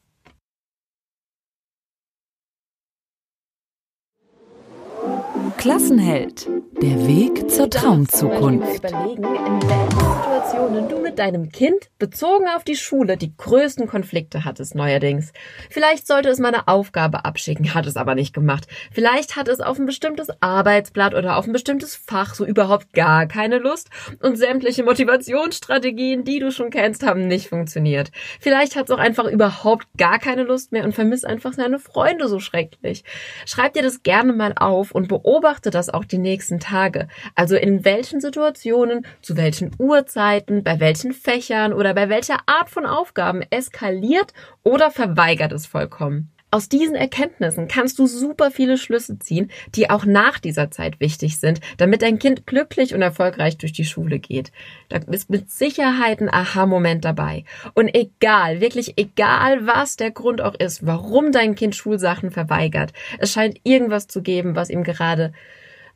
Klassenheld. 5.58 6.48
Der 6.82 7.08
Weg 7.08 7.50
zur 7.50 7.68
Traumzukunft. 7.68 8.78
Überlegen, 8.78 9.24
in 9.24 9.62
welchen 9.68 10.00
Situationen 10.00 10.88
du 10.88 11.00
mit 11.00 11.18
deinem 11.18 11.52
Kind 11.52 11.90
bezogen 11.98 12.46
auf 12.56 12.64
die 12.64 12.76
Schule 12.76 13.18
die 13.18 13.36
größten 13.36 13.88
Konflikte 13.88 14.46
hattest 14.46 14.76
neuerdings. 14.76 15.34
Vielleicht 15.72 16.06
sollte 16.06 16.30
es 16.30 16.38
mal 16.38 16.54
eine 16.54 16.68
Aufgabe 16.68 17.26
abschicken, 17.26 17.74
hat 17.74 17.88
es 17.88 17.98
aber 17.98 18.14
nicht 18.14 18.36
gemacht. 18.36 18.68
Vielleicht 18.92 19.36
hat 19.36 19.48
es 19.48 19.60
auf 19.60 19.80
ein 19.80 19.88
bestimmtes 19.88 20.28
Arbeitsblatt 20.40 21.16
oder 21.16 21.38
auf 21.38 21.48
ein 21.48 21.54
bestimmtes 21.54 21.96
Fach 21.96 22.36
so 22.36 22.46
überhaupt 22.46 22.94
gar 22.94 23.26
keine 23.26 23.58
Lust 23.58 23.90
und 24.22 24.38
sämtliche 24.38 24.84
Motivationsstrategien, 24.84 26.24
die 26.24 26.38
du 26.38 26.52
schon 26.52 26.70
kennst, 26.70 27.04
haben 27.04 27.28
nicht 27.28 27.50
funktioniert. 27.50 28.12
Vielleicht 28.40 28.76
hat 28.76 28.86
es 28.86 28.92
auch 28.92 29.00
einfach 29.00 29.26
überhaupt 29.26 29.88
gar 29.98 30.20
keine 30.20 30.44
Lust 30.44 30.72
mehr 30.72 30.84
und 30.84 30.94
vermisst 30.94 31.26
einfach 31.26 31.54
seine 31.54 31.80
Freunde 31.80 32.28
so 32.28 32.40
schrecklich. 32.40 33.04
Schreib 33.48 33.74
dir 33.74 33.82
das 33.82 34.04
gerne 34.04 34.34
mal 34.34 34.54
auf 34.56 34.92
und 34.92 35.08
beobachte 35.08 35.47
das 35.72 35.90
auch 35.90 36.06
die 36.06 36.18
nächsten 36.18 36.60
Tage. 36.60 37.08
Also 37.36 37.56
in 37.56 37.86
welchen 37.86 38.22
Situationen, 38.22 39.06
zu 39.22 39.38
welchen 39.38 39.72
Uhrzeiten, 39.80 40.64
bei 40.64 40.80
welchen 40.80 41.14
Fächern 41.14 41.74
oder 41.74 41.94
bei 41.94 42.10
welcher 42.10 42.40
Art 42.46 42.70
von 42.70 42.86
Aufgaben 42.86 43.42
eskaliert 43.50 44.34
oder 44.64 44.92
verweigert 44.92 45.52
es 45.52 45.66
vollkommen. 45.66 46.32
Aus 46.50 46.70
diesen 46.70 46.96
Erkenntnissen 46.96 47.68
kannst 47.68 48.00
du 48.00 48.08
super 48.08 48.52
viele 48.52 48.78
Schlüsse 48.78 49.20
ziehen, 49.20 49.52
die 49.76 49.90
auch 49.90 50.06
nach 50.06 50.40
dieser 50.40 50.72
Zeit 50.72 51.02
wichtig 51.02 51.40
sind, 51.40 51.60
damit 51.76 52.02
dein 52.02 52.20
Kind 52.20 52.48
glücklich 52.48 52.96
und 52.96 53.02
erfolgreich 53.02 53.58
durch 53.58 53.74
die 53.74 53.84
Schule 53.84 54.20
geht. 54.20 54.54
Da 54.88 55.00
ist 55.12 55.30
mit 55.30 55.52
Sicherheit 55.52 56.22
ein 56.22 56.34
Aha-Moment 56.34 57.04
dabei. 57.04 57.44
Und 57.74 57.94
egal, 57.94 58.62
wirklich 58.62 58.94
egal, 58.96 59.68
was 59.68 59.98
der 59.98 60.12
Grund 60.12 60.40
auch 60.40 60.56
ist, 60.56 60.86
warum 60.86 61.34
dein 61.34 61.56
Kind 61.56 61.76
Schulsachen 61.76 62.32
verweigert, 62.32 62.94
es 63.20 63.34
scheint 63.34 63.60
irgendwas 63.64 64.08
zu 64.08 64.22
geben, 64.22 64.56
was 64.56 64.70
ihm 64.70 64.86
gerade 64.86 65.34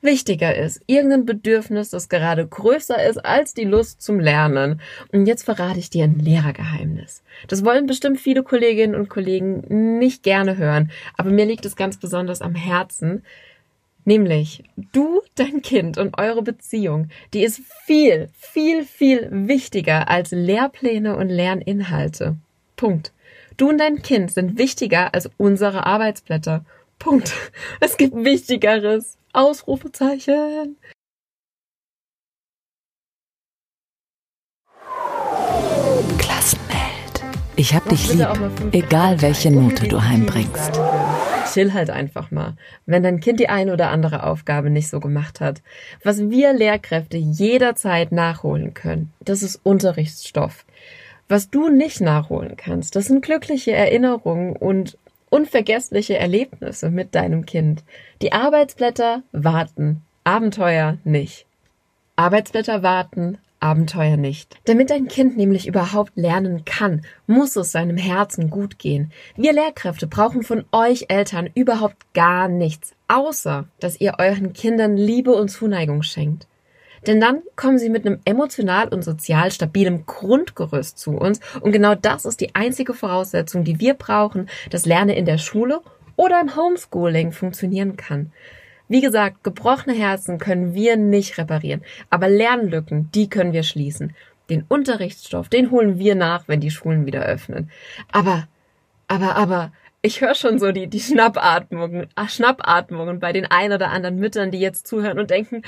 wichtiger 0.01 0.55
ist. 0.55 0.81
Irgendein 0.87 1.25
Bedürfnis, 1.25 1.89
das 1.89 2.09
gerade 2.09 2.45
größer 2.47 3.03
ist 3.07 3.17
als 3.23 3.53
die 3.53 3.65
Lust 3.65 4.01
zum 4.01 4.19
Lernen. 4.19 4.81
Und 5.11 5.25
jetzt 5.25 5.43
verrate 5.43 5.79
ich 5.79 5.89
dir 5.89 6.03
ein 6.03 6.19
Lehrergeheimnis. 6.19 7.23
Das 7.47 7.63
wollen 7.63 7.87
bestimmt 7.87 8.19
viele 8.19 8.43
Kolleginnen 8.43 8.95
und 8.95 9.09
Kollegen 9.09 9.99
nicht 9.99 10.23
gerne 10.23 10.57
hören, 10.57 10.91
aber 11.17 11.29
mir 11.29 11.45
liegt 11.45 11.65
es 11.65 11.75
ganz 11.75 11.97
besonders 11.97 12.41
am 12.41 12.55
Herzen. 12.55 13.23
Nämlich, 14.03 14.63
du, 14.93 15.21
dein 15.35 15.61
Kind 15.61 15.97
und 15.99 16.17
eure 16.17 16.41
Beziehung, 16.41 17.09
die 17.33 17.43
ist 17.43 17.61
viel, 17.85 18.29
viel, 18.33 18.83
viel 18.83 19.27
wichtiger 19.31 20.09
als 20.09 20.31
Lehrpläne 20.31 21.15
und 21.15 21.29
Lerninhalte. 21.29 22.35
Punkt. 22.75 23.13
Du 23.57 23.69
und 23.69 23.77
dein 23.77 24.01
Kind 24.01 24.31
sind 24.31 24.57
wichtiger 24.57 25.13
als 25.13 25.29
unsere 25.37 25.85
Arbeitsblätter. 25.85 26.65
Punkt. 26.97 27.33
Es 27.79 27.97
gibt 27.97 28.15
Wichtigeres. 28.15 29.17
Ausrufezeichen. 29.33 30.77
Klassenheld. 36.17 37.23
Ich 37.55 37.73
hab 37.73 37.87
dich 37.87 38.13
lieb, 38.13 38.27
egal 38.71 39.21
welche 39.21 39.51
Note 39.51 39.87
du 39.87 40.01
heimbringst. 40.01 40.79
Chill 41.53 41.73
halt 41.73 41.89
einfach 41.89 42.31
mal, 42.31 42.55
wenn 42.85 43.03
dein 43.03 43.19
Kind 43.19 43.39
die 43.39 43.49
eine 43.49 43.73
oder 43.73 43.89
andere 43.89 44.23
Aufgabe 44.23 44.69
nicht 44.69 44.89
so 44.89 44.99
gemacht 44.99 45.41
hat. 45.41 45.61
Was 46.03 46.29
wir 46.29 46.53
Lehrkräfte 46.53 47.17
jederzeit 47.17 48.11
nachholen 48.11 48.73
können, 48.73 49.11
das 49.19 49.43
ist 49.43 49.59
Unterrichtsstoff. 49.63 50.65
Was 51.27 51.49
du 51.49 51.69
nicht 51.69 52.01
nachholen 52.01 52.57
kannst, 52.57 52.95
das 52.97 53.05
sind 53.05 53.21
glückliche 53.23 53.71
Erinnerungen 53.71 54.55
und 54.55 54.97
unvergessliche 55.31 56.17
Erlebnisse 56.17 56.91
mit 56.91 57.15
deinem 57.15 57.47
Kind. 57.47 57.83
Die 58.21 58.33
Arbeitsblätter 58.33 59.23
warten, 59.31 60.03
Abenteuer 60.23 60.99
nicht. 61.03 61.47
Arbeitsblätter 62.15 62.83
warten, 62.83 63.39
Abenteuer 63.59 64.17
nicht. 64.17 64.59
Damit 64.65 64.89
dein 64.89 65.07
Kind 65.07 65.37
nämlich 65.37 65.67
überhaupt 65.67 66.11
lernen 66.15 66.65
kann, 66.65 67.05
muss 67.27 67.55
es 67.55 67.71
seinem 67.71 67.97
Herzen 67.97 68.49
gut 68.49 68.77
gehen. 68.77 69.11
Wir 69.35 69.53
Lehrkräfte 69.53 70.07
brauchen 70.07 70.43
von 70.43 70.65
euch 70.71 71.05
Eltern 71.09 71.49
überhaupt 71.53 72.13
gar 72.13 72.47
nichts, 72.47 72.93
außer 73.07 73.65
dass 73.79 74.01
ihr 74.01 74.15
euren 74.19 74.53
Kindern 74.53 74.97
Liebe 74.97 75.33
und 75.33 75.49
Zuneigung 75.49 76.03
schenkt. 76.03 76.47
Denn 77.07 77.19
dann 77.19 77.41
kommen 77.55 77.79
sie 77.79 77.89
mit 77.89 78.05
einem 78.05 78.19
emotional 78.25 78.87
und 78.89 79.03
sozial 79.03 79.51
stabilen 79.51 80.05
Grundgerüst 80.05 80.99
zu 80.99 81.11
uns. 81.11 81.39
Und 81.59 81.71
genau 81.71 81.95
das 81.95 82.25
ist 82.25 82.41
die 82.41 82.53
einzige 82.55 82.93
Voraussetzung, 82.93 83.63
die 83.63 83.79
wir 83.79 83.95
brauchen, 83.95 84.49
dass 84.69 84.85
Lernen 84.85 85.15
in 85.15 85.25
der 85.25 85.39
Schule 85.39 85.81
oder 86.15 86.39
im 86.39 86.55
Homeschooling 86.55 87.31
funktionieren 87.31 87.97
kann. 87.97 88.31
Wie 88.87 89.01
gesagt, 89.01 89.43
gebrochene 89.43 89.95
Herzen 89.95 90.37
können 90.37 90.73
wir 90.73 90.97
nicht 90.97 91.37
reparieren, 91.37 91.81
aber 92.09 92.27
Lernlücken, 92.27 93.09
die 93.15 93.29
können 93.29 93.53
wir 93.53 93.63
schließen. 93.63 94.13
Den 94.49 94.65
Unterrichtsstoff, 94.67 95.47
den 95.47 95.71
holen 95.71 95.97
wir 95.97 96.13
nach, 96.13 96.49
wenn 96.49 96.59
die 96.59 96.71
Schulen 96.71 97.05
wieder 97.05 97.23
öffnen. 97.23 97.71
Aber, 98.11 98.49
aber, 99.07 99.37
aber, 99.37 99.71
ich 100.01 100.21
höre 100.21 100.33
schon 100.33 100.57
so 100.57 100.71
die, 100.71 100.87
die 100.87 100.99
Schnappatmungen, 100.99 102.07
ach, 102.15 102.29
Schnappatmungen 102.29 103.19
bei 103.19 103.33
den 103.33 103.45
ein 103.45 103.71
oder 103.71 103.89
anderen 103.89 104.17
Müttern, 104.17 104.49
die 104.49 104.59
jetzt 104.59 104.87
zuhören 104.87 105.19
und 105.19 105.29
denken, 105.29 105.61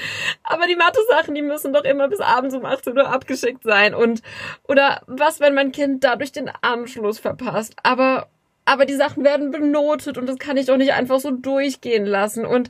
aber 0.43 0.65
die 0.65 0.75
Mathe-Sachen, 0.75 1.35
die 1.35 1.43
müssen 1.43 1.71
doch 1.71 1.83
immer 1.83 2.07
bis 2.07 2.19
abends 2.19 2.55
um 2.55 2.65
18 2.65 2.97
Uhr 2.97 3.09
abgeschickt 3.09 3.63
sein. 3.63 3.93
Und, 3.93 4.21
oder 4.67 5.01
was, 5.05 5.39
wenn 5.39 5.53
mein 5.53 5.71
Kind 5.71 6.03
dadurch 6.03 6.31
den 6.31 6.49
Anschluss 6.61 7.19
verpasst? 7.19 7.75
Aber 7.83 8.27
aber 8.65 8.85
die 8.85 8.95
Sachen 8.95 9.23
werden 9.23 9.51
benotet 9.51 10.17
und 10.17 10.27
das 10.27 10.37
kann 10.37 10.57
ich 10.57 10.67
doch 10.67 10.77
nicht 10.77 10.93
einfach 10.93 11.19
so 11.19 11.31
durchgehen 11.31 12.05
lassen. 12.05 12.45
Und 12.45 12.69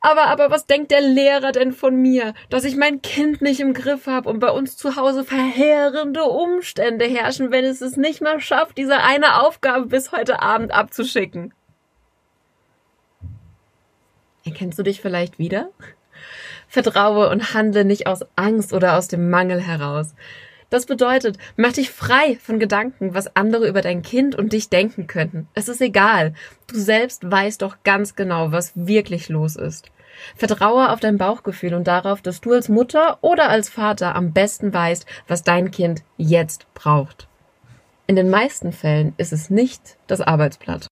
aber, 0.00 0.26
aber 0.26 0.50
was 0.50 0.66
denkt 0.66 0.92
der 0.92 1.00
Lehrer 1.00 1.52
denn 1.52 1.72
von 1.72 1.96
mir, 1.96 2.34
dass 2.48 2.64
ich 2.64 2.76
mein 2.76 3.02
Kind 3.02 3.42
nicht 3.42 3.60
im 3.60 3.74
Griff 3.74 4.06
habe 4.06 4.28
und 4.28 4.38
bei 4.38 4.50
uns 4.50 4.76
zu 4.76 4.96
Hause 4.96 5.24
verheerende 5.24 6.22
Umstände 6.24 7.06
herrschen, 7.06 7.50
wenn 7.50 7.64
es 7.64 7.80
es 7.80 7.96
nicht 7.96 8.20
mal 8.20 8.40
schafft, 8.40 8.78
diese 8.78 8.98
eine 8.98 9.42
Aufgabe 9.42 9.86
bis 9.86 10.12
heute 10.12 10.42
Abend 10.42 10.72
abzuschicken? 10.72 11.52
Erkennst 14.44 14.78
du 14.78 14.84
dich 14.84 15.00
vielleicht 15.00 15.40
wieder? 15.40 15.70
Vertraue 16.68 17.30
und 17.30 17.52
handle 17.52 17.84
nicht 17.84 18.06
aus 18.06 18.24
Angst 18.36 18.72
oder 18.72 18.96
aus 18.96 19.08
dem 19.08 19.28
Mangel 19.28 19.60
heraus. 19.60 20.14
Das 20.70 20.86
bedeutet, 20.86 21.38
mach 21.56 21.72
dich 21.72 21.90
frei 21.90 22.38
von 22.42 22.58
Gedanken, 22.58 23.14
was 23.14 23.36
andere 23.36 23.68
über 23.68 23.82
dein 23.82 24.02
Kind 24.02 24.34
und 24.34 24.52
dich 24.52 24.68
denken 24.68 25.06
könnten. 25.06 25.48
Es 25.54 25.68
ist 25.68 25.80
egal. 25.80 26.34
Du 26.66 26.76
selbst 26.76 27.30
weißt 27.30 27.62
doch 27.62 27.76
ganz 27.84 28.16
genau, 28.16 28.50
was 28.50 28.72
wirklich 28.74 29.28
los 29.28 29.56
ist. 29.56 29.90
Vertraue 30.34 30.90
auf 30.90 31.00
dein 31.00 31.18
Bauchgefühl 31.18 31.74
und 31.74 31.86
darauf, 31.86 32.22
dass 32.22 32.40
du 32.40 32.52
als 32.52 32.68
Mutter 32.68 33.18
oder 33.20 33.48
als 33.48 33.68
Vater 33.68 34.14
am 34.16 34.32
besten 34.32 34.72
weißt, 34.72 35.06
was 35.28 35.44
dein 35.44 35.70
Kind 35.70 36.02
jetzt 36.16 36.66
braucht. 36.74 37.28
In 38.06 38.16
den 38.16 38.30
meisten 38.30 38.72
Fällen 38.72 39.14
ist 39.18 39.32
es 39.32 39.50
nicht 39.50 39.96
das 40.06 40.20
Arbeitsblatt. 40.20 40.86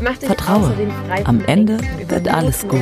Vertraue. 0.00 0.74
Am 1.24 1.44
Ende 1.44 1.78
wird 2.08 2.28
alles 2.28 2.66
gut. 2.66 2.80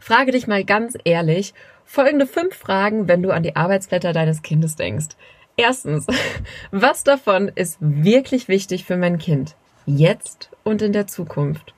Frage 0.00 0.32
dich 0.32 0.46
mal 0.46 0.64
ganz 0.64 0.96
ehrlich 1.04 1.54
folgende 1.84 2.26
fünf 2.26 2.54
Fragen, 2.54 3.08
wenn 3.08 3.22
du 3.22 3.30
an 3.30 3.42
die 3.42 3.56
Arbeitsblätter 3.56 4.12
deines 4.12 4.42
Kindes 4.42 4.76
denkst. 4.76 5.16
Erstens, 5.56 6.06
was 6.70 7.02
davon 7.02 7.50
ist 7.54 7.78
wirklich 7.80 8.48
wichtig 8.48 8.84
für 8.84 8.96
mein 8.96 9.18
Kind? 9.18 9.56
Jetzt 9.86 10.50
und 10.64 10.82
in 10.82 10.92
der 10.92 11.06
Zukunft. 11.06 11.74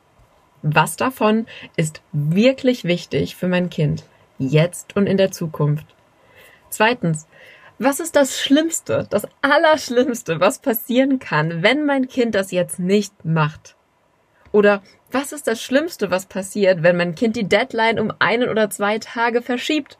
Was 0.62 0.96
davon 0.96 1.46
ist 1.76 2.02
wirklich 2.12 2.84
wichtig 2.84 3.36
für 3.36 3.48
mein 3.48 3.70
Kind? 3.70 4.04
Jetzt 4.38 4.96
und 4.96 5.06
in 5.06 5.16
der 5.16 5.30
Zukunft. 5.30 5.86
Zweitens, 6.68 7.26
was 7.78 8.00
ist 8.00 8.16
das 8.16 8.38
Schlimmste, 8.38 9.06
das 9.10 9.26
Allerschlimmste, 9.40 10.40
was 10.40 10.58
passieren 10.58 11.18
kann, 11.18 11.62
wenn 11.62 11.84
mein 11.84 12.08
Kind 12.08 12.34
das 12.34 12.50
jetzt 12.50 12.78
nicht 12.78 13.24
macht? 13.24 13.76
Oder 14.52 14.82
was 15.10 15.32
ist 15.32 15.46
das 15.46 15.60
Schlimmste, 15.60 16.10
was 16.10 16.26
passiert, 16.26 16.82
wenn 16.82 16.96
mein 16.96 17.14
Kind 17.14 17.36
die 17.36 17.48
Deadline 17.48 17.98
um 17.98 18.12
einen 18.18 18.48
oder 18.48 18.70
zwei 18.70 18.98
Tage 18.98 19.42
verschiebt? 19.42 19.98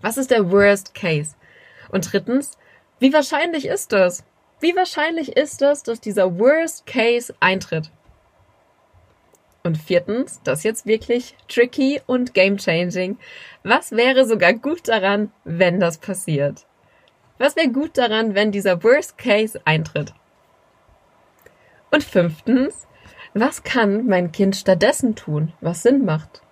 Was 0.00 0.16
ist 0.16 0.30
der 0.30 0.50
Worst 0.50 0.94
Case? 0.94 1.34
Und 1.90 2.12
drittens, 2.12 2.56
wie 2.98 3.12
wahrscheinlich 3.12 3.66
ist 3.66 3.92
das? 3.92 4.24
Wie 4.60 4.74
wahrscheinlich 4.76 5.36
ist 5.36 5.60
es, 5.62 5.82
dass 5.82 6.00
dieser 6.00 6.38
Worst 6.38 6.86
Case 6.86 7.34
eintritt? 7.40 7.90
Und 9.62 9.78
viertens, 9.78 10.40
das 10.44 10.62
jetzt 10.62 10.86
wirklich 10.86 11.36
tricky 11.48 12.02
und 12.06 12.34
game 12.34 12.58
changing. 12.58 13.18
Was 13.62 13.92
wäre 13.92 14.26
sogar 14.26 14.52
gut 14.52 14.88
daran, 14.88 15.32
wenn 15.44 15.80
das 15.80 15.98
passiert? 15.98 16.66
Was 17.38 17.56
wäre 17.56 17.68
gut 17.70 17.96
daran, 17.96 18.34
wenn 18.34 18.52
dieser 18.52 18.82
Worst 18.84 19.16
Case 19.16 19.58
eintritt? 19.64 20.12
Und 21.94 22.02
fünftens, 22.02 22.88
was 23.34 23.62
kann 23.62 24.06
mein 24.08 24.32
Kind 24.32 24.56
stattdessen 24.56 25.14
tun, 25.14 25.52
was 25.60 25.84
Sinn 25.84 26.04
macht? 26.04 26.42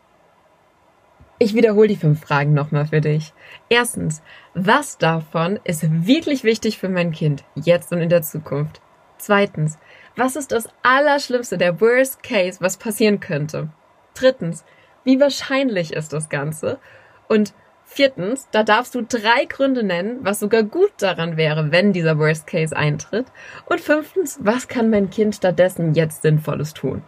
Ich 1.41 1.57
wiederhole 1.57 1.89
die 1.89 1.97
fünf 1.97 2.21
Fragen 2.21 2.55
nochmal 2.55 2.87
für 2.87 3.01
dich. 3.01 3.33
Erstens, 3.69 4.23
was 4.55 4.99
davon 4.99 5.59
ist 5.65 5.85
wirklich 6.07 6.45
wichtig 6.45 6.79
für 6.79 6.89
mein 6.89 7.11
Kind, 7.11 7.43
jetzt 7.57 7.91
und 7.91 8.01
in 8.01 8.09
der 8.09 8.23
Zukunft? 8.23 8.81
Zweitens, 9.19 9.79
was 10.15 10.37
ist 10.37 10.53
das 10.53 10.69
Allerschlimmste, 10.85 11.59
der 11.59 11.81
Worst 11.81 12.23
Case, 12.23 12.61
was 12.61 12.77
passieren 12.77 13.19
könnte? 13.19 13.69
Drittens, 14.15 14.65
wie 15.03 15.19
wahrscheinlich 15.19 15.93
ist 15.93 16.13
das 16.13 16.29
Ganze? 16.29 16.79
Und 17.27 17.53
Viertens, 17.95 18.49
da 18.53 18.63
darfst 18.63 18.95
du 18.95 19.03
drei 19.03 19.45
Gründe 19.47 19.83
nennen, 19.83 20.21
was 20.23 20.41
sogar 20.41 20.63
gut 20.63 20.93
daran 20.97 21.37
wäre, 21.37 21.73
wenn 21.73 21.93
dieser 21.93 22.19
Worst 22.19 22.47
Case 22.47 22.75
eintritt. 22.75 23.27
Und 23.67 23.83
fünftens, 23.83 24.39
was 24.41 24.67
kann 24.67 24.89
mein 24.89 25.11
Kind 25.11 25.35
stattdessen 25.35 25.93
jetzt 25.93 26.23
Sinnvolles 26.23 26.73
tun? 26.73 27.03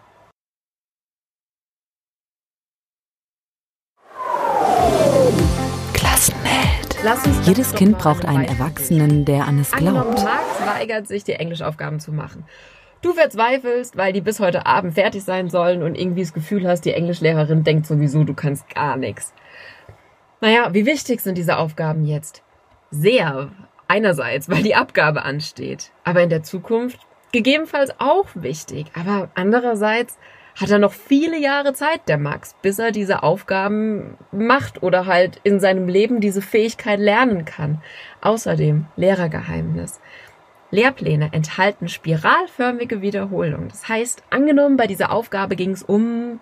Klassenheld. 5.95 7.47
Jedes 7.47 7.75
Kind 7.75 7.97
braucht 7.97 8.27
einen 8.27 8.45
Erwachsenen, 8.45 9.25
der 9.25 9.47
an 9.47 9.59
es 9.59 9.71
glaubt. 9.71 10.23
Max 10.23 10.45
weigert 10.67 11.09
sich, 11.09 11.25
die 11.25 11.33
Englischaufgaben 11.33 11.99
zu 11.99 12.13
machen. 12.13 12.45
Du 13.01 13.15
verzweifelst, 13.15 13.97
weil 13.97 14.13
die 14.13 14.21
bis 14.21 14.39
heute 14.39 14.67
Abend 14.67 14.93
fertig 14.93 15.25
sein 15.25 15.49
sollen 15.49 15.83
und 15.83 15.95
irgendwie 15.95 16.23
das 16.23 16.35
Gefühl 16.35 16.69
hast, 16.69 16.83
die 16.83 16.93
Englischlehrerin 16.93 17.65
denkt 17.65 17.87
sowieso, 17.87 18.25
du 18.25 18.35
kannst 18.35 18.69
gar 18.75 18.99
nichts. 18.99 19.33
Naja, 20.41 20.75
wie 20.75 20.87
wichtig 20.87 21.21
sind 21.21 21.39
diese 21.39 21.59
Aufgaben 21.59 22.05
jetzt? 22.05 22.43
Sehr. 22.91 23.51
Einerseits, 23.89 24.49
weil 24.49 24.63
die 24.63 24.75
Abgabe 24.75 25.23
ansteht. 25.23 25.91
Aber 26.05 26.23
in 26.23 26.31
der 26.31 26.43
Zukunft 26.43 27.01
gegebenenfalls 27.33 27.93
auch 27.99 28.27
wichtig. 28.35 28.87
Aber 28.95 29.29
andererseits 29.35 30.19
hat 30.61 30.71
er 30.71 30.79
noch 30.79 30.93
viele 30.93 31.39
Jahre 31.39 31.75
Zeit, 31.75 32.09
der 32.09 32.19
Max, 32.19 32.55
bis 32.63 32.79
er 32.79 32.93
diese 32.93 33.23
Aufgaben 33.23 34.17
macht 34.31 34.83
oder 34.83 35.07
halt 35.07 35.41
in 35.43 35.59
seinem 35.59 35.89
Leben 35.89 36.21
diese 36.21 36.43
Fähigkeit 36.43 37.01
lernen 37.01 37.45
kann. 37.45 37.83
Außerdem, 38.21 38.87
Lehrergeheimnis. 38.97 40.01
Lehrpläne 40.71 41.31
enthalten 41.33 41.89
spiralförmige 41.89 43.01
Wiederholungen. 43.01 43.69
Das 43.69 43.89
heißt, 43.89 44.23
angenommen, 44.31 44.77
bei 44.77 44.87
dieser 44.87 45.13
Aufgabe 45.13 45.57
ging 45.57 45.71
es 45.71 45.83
um 45.83 46.41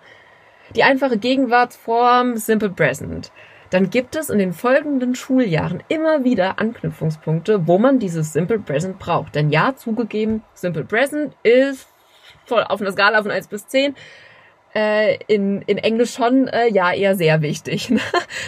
die 0.75 0.83
einfache 0.83 1.17
Gegenwartsform 1.17 2.37
Simple 2.37 2.69
Present. 2.69 3.31
Dann 3.73 3.89
gibt 3.89 4.15
es 4.15 4.29
in 4.29 4.37
den 4.37 4.53
folgenden 4.53 5.15
Schuljahren 5.15 5.81
immer 5.87 6.23
wieder 6.23 6.59
Anknüpfungspunkte, 6.59 7.65
wo 7.65 7.79
man 7.79 7.97
dieses 7.97 8.31
Simple 8.31 8.59
Present 8.59 8.99
braucht. 8.99 9.33
Denn 9.33 9.49
ja, 9.49 9.75
zugegeben, 9.75 10.43
Simple 10.53 10.83
Present 10.83 11.35
ist 11.41 11.87
voll 12.45 12.61
auf 12.61 12.81
einer 12.81 12.91
Skala 12.91 13.23
von 13.23 13.31
1 13.31 13.47
bis 13.47 13.65
10 13.65 13.95
äh, 14.75 15.17
in, 15.25 15.63
in 15.63 15.79
Englisch 15.79 16.13
schon 16.13 16.47
äh, 16.49 16.67
ja 16.67 16.93
eher 16.93 17.15
sehr 17.15 17.41
wichtig. 17.41 17.89
Ne? 17.93 17.99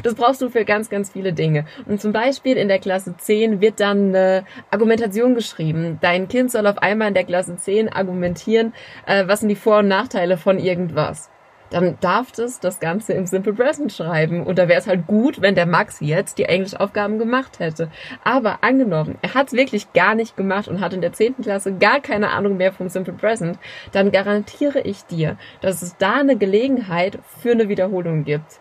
Das 0.04 0.14
brauchst 0.14 0.44
du 0.44 0.50
für 0.50 0.64
ganz, 0.64 0.92
ganz 0.92 1.12
viele 1.12 1.34
Dinge. 1.34 1.66
Und 1.88 2.00
zum 2.00 2.12
Beispiel 2.12 2.56
in 2.58 2.68
der 2.68 2.78
Klasse 2.78 3.16
10 3.18 3.62
wird 3.62 3.80
dann 3.80 4.10
eine 4.10 4.46
Argumentation 4.70 5.34
geschrieben. 5.34 5.98
Dein 6.02 6.28
Kind 6.28 6.52
soll 6.52 6.68
auf 6.68 6.78
einmal 6.78 7.08
in 7.08 7.14
der 7.16 7.24
Klasse 7.24 7.56
10 7.56 7.90
argumentieren, 7.90 8.74
äh, 9.08 9.28
was 9.28 9.40
sind 9.40 9.50
die 9.50 9.56
Vor- 9.56 9.80
und 9.80 9.88
Nachteile 9.88 10.38
von 10.38 10.60
irgendwas 10.60 11.32
dann 11.70 11.98
darf 12.00 12.38
es 12.38 12.60
das 12.60 12.80
Ganze 12.80 13.14
im 13.14 13.26
Simple 13.26 13.54
Present 13.54 13.92
schreiben. 13.92 14.44
Und 14.46 14.60
da 14.60 14.68
wäre 14.68 14.80
es 14.80 14.88
halt 14.88 15.08
gut, 15.08 15.42
wenn 15.42 15.56
der 15.56 15.66
Max 15.66 16.00
jetzt 16.00 16.38
die 16.38 16.46
Englischaufgaben 16.46 17.20
gemacht 17.20 17.60
hätte. 17.60 17.90
Aber 18.24 18.60
angenommen, 18.62 19.18
er 19.22 19.34
hat 19.34 19.48
es 19.48 19.54
wirklich 19.54 19.92
gar 19.94 20.16
nicht 20.16 20.38
gemacht 20.38 20.68
und 20.68 20.82
hat 20.82 20.94
in 20.94 21.02
der 21.02 21.14
zehnten 21.14 21.44
Klasse 21.44 21.74
gar 21.74 22.00
keine 22.00 22.32
Ahnung 22.32 22.58
mehr 22.58 22.72
vom 22.72 22.90
Simple 22.90 23.14
Present, 23.14 23.58
dann 23.92 24.12
garantiere 24.12 24.82
ich 24.82 25.04
dir, 25.06 25.38
dass 25.62 25.82
es 25.82 25.98
da 25.98 26.16
eine 26.16 26.38
Gelegenheit 26.38 27.20
für 27.42 27.52
eine 27.52 27.70
Wiederholung 27.70 28.24
gibt 28.24 28.60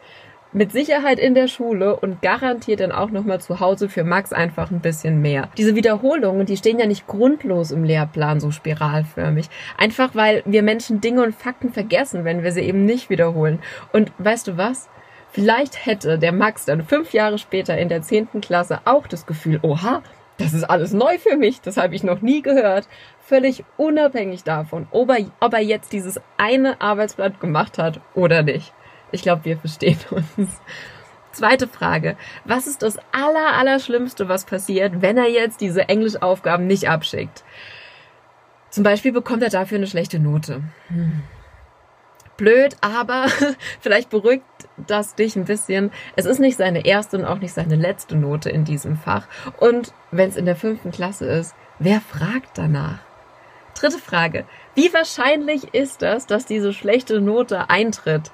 mit 0.55 0.73
Sicherheit 0.73 1.19
in 1.19 1.35
der 1.35 1.49
Schule 1.49 1.97
und 1.97 2.23
garantiert 2.23 2.81
dann 2.81 2.93
auch 2.93 3.11
nochmal 3.11 3.41
zu 3.41 3.61
Hause 3.61 3.89
für 3.89 4.05
Max 4.05 4.33
einfach 4.33 4.71
ein 4.71 4.81
bisschen 4.81 5.21
mehr. 5.21 5.51
Diese 5.59 5.75
Wiederholungen, 5.75 6.47
die 6.47 6.57
stehen 6.57 6.79
ja 6.79 6.87
nicht 6.87 7.07
grundlos 7.07 7.73
im 7.73 7.85
Lehrplan 7.85 8.41
so 8.41 8.53
spiralförmig. 8.53 9.51
Einfach 9.77 10.15
weil 10.15 10.43
wir 10.47 10.63
Menschen 10.63 11.01
Dinge 11.01 11.23
und 11.23 11.35
Fakten 11.35 11.73
vergessen, 11.73 12.25
wenn 12.25 12.43
wir 12.43 12.53
sie 12.53 12.63
eben 12.63 12.85
nicht 12.85 13.11
wiederholen. 13.11 13.59
Und 13.93 14.13
weißt 14.19 14.47
du 14.47 14.57
was? 14.57 14.89
Vielleicht 15.33 15.85
hätte 15.85 16.19
der 16.21 16.33
Max 16.33 16.65
dann 16.65 16.85
fünf 16.85 17.13
Jahre 17.13 17.39
später 17.39 17.77
in 17.77 17.89
der 17.89 18.03
zehnten 18.03 18.41
Klasse 18.41 18.79
auch 18.85 19.09
das 19.09 19.27
Gefühl, 19.27 19.59
oha, 19.63 20.03
das 20.39 20.55
ist 20.55 20.65
alles 20.65 20.93
neu 20.93 21.19
für 21.19 21.37
mich, 21.37 21.61
das 21.61 21.77
habe 21.77 21.95
ich 21.97 22.05
noch 22.05 22.21
nie 22.21 22.43
gehört. 22.43 22.89
Völlig 23.21 23.65
unabhängig 23.77 24.45
davon, 24.45 24.87
ob 24.93 25.11
er, 25.11 25.27
ob 25.41 25.53
er 25.53 25.61
jetzt 25.61 25.93
dieses 25.93 26.21
eine 26.37 26.81
Arbeitsblatt 26.81 27.41
gemacht 27.41 27.79
hat 27.79 28.01
oder 28.15 28.43
nicht. 28.43 28.73
Ich 29.15 29.23
glaube, 29.23 29.45
wir 29.45 29.57
verstehen 29.57 29.99
uns. 30.11 30.61
Zweite 31.31 31.69
Frage. 31.69 32.17
Was 32.45 32.67
ist 32.67 32.83
das 32.83 32.99
aller, 33.13 33.55
aller 33.55 33.79
was 34.29 34.45
passiert, 34.45 35.03
wenn 35.03 35.17
er 35.17 35.29
jetzt 35.29 35.61
diese 35.61 35.89
Englischaufgaben 35.89 36.67
nicht 36.67 36.89
abschickt? 36.89 37.45
Zum 38.71 38.83
Beispiel 38.83 39.13
bekommt 39.13 39.43
er 39.43 39.51
dafür 39.51 39.79
eine 39.79 39.87
schlechte 39.87 40.19
Note. 40.19 40.63
Hm. 40.89 41.23
Blöd, 42.37 42.77
aber 42.81 43.27
vielleicht 43.81 44.11
beruhigt 44.11 44.45
das 44.77 45.15
dich 45.15 45.37
ein 45.37 45.45
bisschen. 45.45 45.93
Es 46.17 46.27
ist 46.27 46.41
nicht 46.41 46.57
seine 46.57 46.85
erste 46.85 47.19
und 47.19 47.25
auch 47.25 47.39
nicht 47.39 47.55
seine 47.55 47.77
letzte 47.77 48.17
Note 48.17 48.51
in 48.51 48.65
diesem 48.65 48.97
Fach. 48.97 49.29
Und 49.59 49.93
wenn 50.11 50.29
es 50.31 50.37
in 50.37 50.47
der 50.47 50.57
fünften 50.57 50.91
Klasse 50.91 51.27
ist, 51.27 51.55
wer 51.79 52.01
fragt 52.01 52.59
danach? 52.59 52.99
Dritte 53.75 53.99
Frage. 53.99 54.45
Wie 54.75 54.93
wahrscheinlich 54.93 55.73
ist 55.75 56.03
das, 56.03 56.27
dass 56.27 56.47
diese 56.47 56.73
schlechte 56.73 57.21
Note 57.21 57.71
eintritt? 57.71 58.33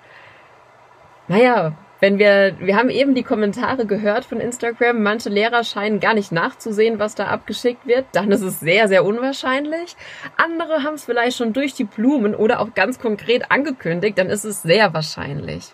Naja, 1.30 1.74
wenn 2.00 2.18
wir, 2.18 2.56
wir 2.58 2.74
haben 2.74 2.90
eben 2.90 3.14
die 3.14 3.22
Kommentare 3.22 3.86
gehört 3.86 4.24
von 4.24 4.40
Instagram, 4.40 5.00
manche 5.00 5.28
Lehrer 5.28 5.62
scheinen 5.62 6.00
gar 6.00 6.12
nicht 6.12 6.32
nachzusehen, 6.32 6.98
was 6.98 7.14
da 7.14 7.26
abgeschickt 7.26 7.86
wird, 7.86 8.04
dann 8.10 8.32
ist 8.32 8.40
es 8.40 8.58
sehr, 8.58 8.88
sehr 8.88 9.04
unwahrscheinlich. 9.04 9.94
Andere 10.36 10.82
haben 10.82 10.94
es 10.94 11.04
vielleicht 11.04 11.36
schon 11.36 11.52
durch 11.52 11.72
die 11.72 11.84
Blumen 11.84 12.34
oder 12.34 12.58
auch 12.58 12.74
ganz 12.74 12.98
konkret 12.98 13.52
angekündigt, 13.52 14.18
dann 14.18 14.28
ist 14.28 14.42
es 14.42 14.62
sehr 14.62 14.92
wahrscheinlich. 14.92 15.72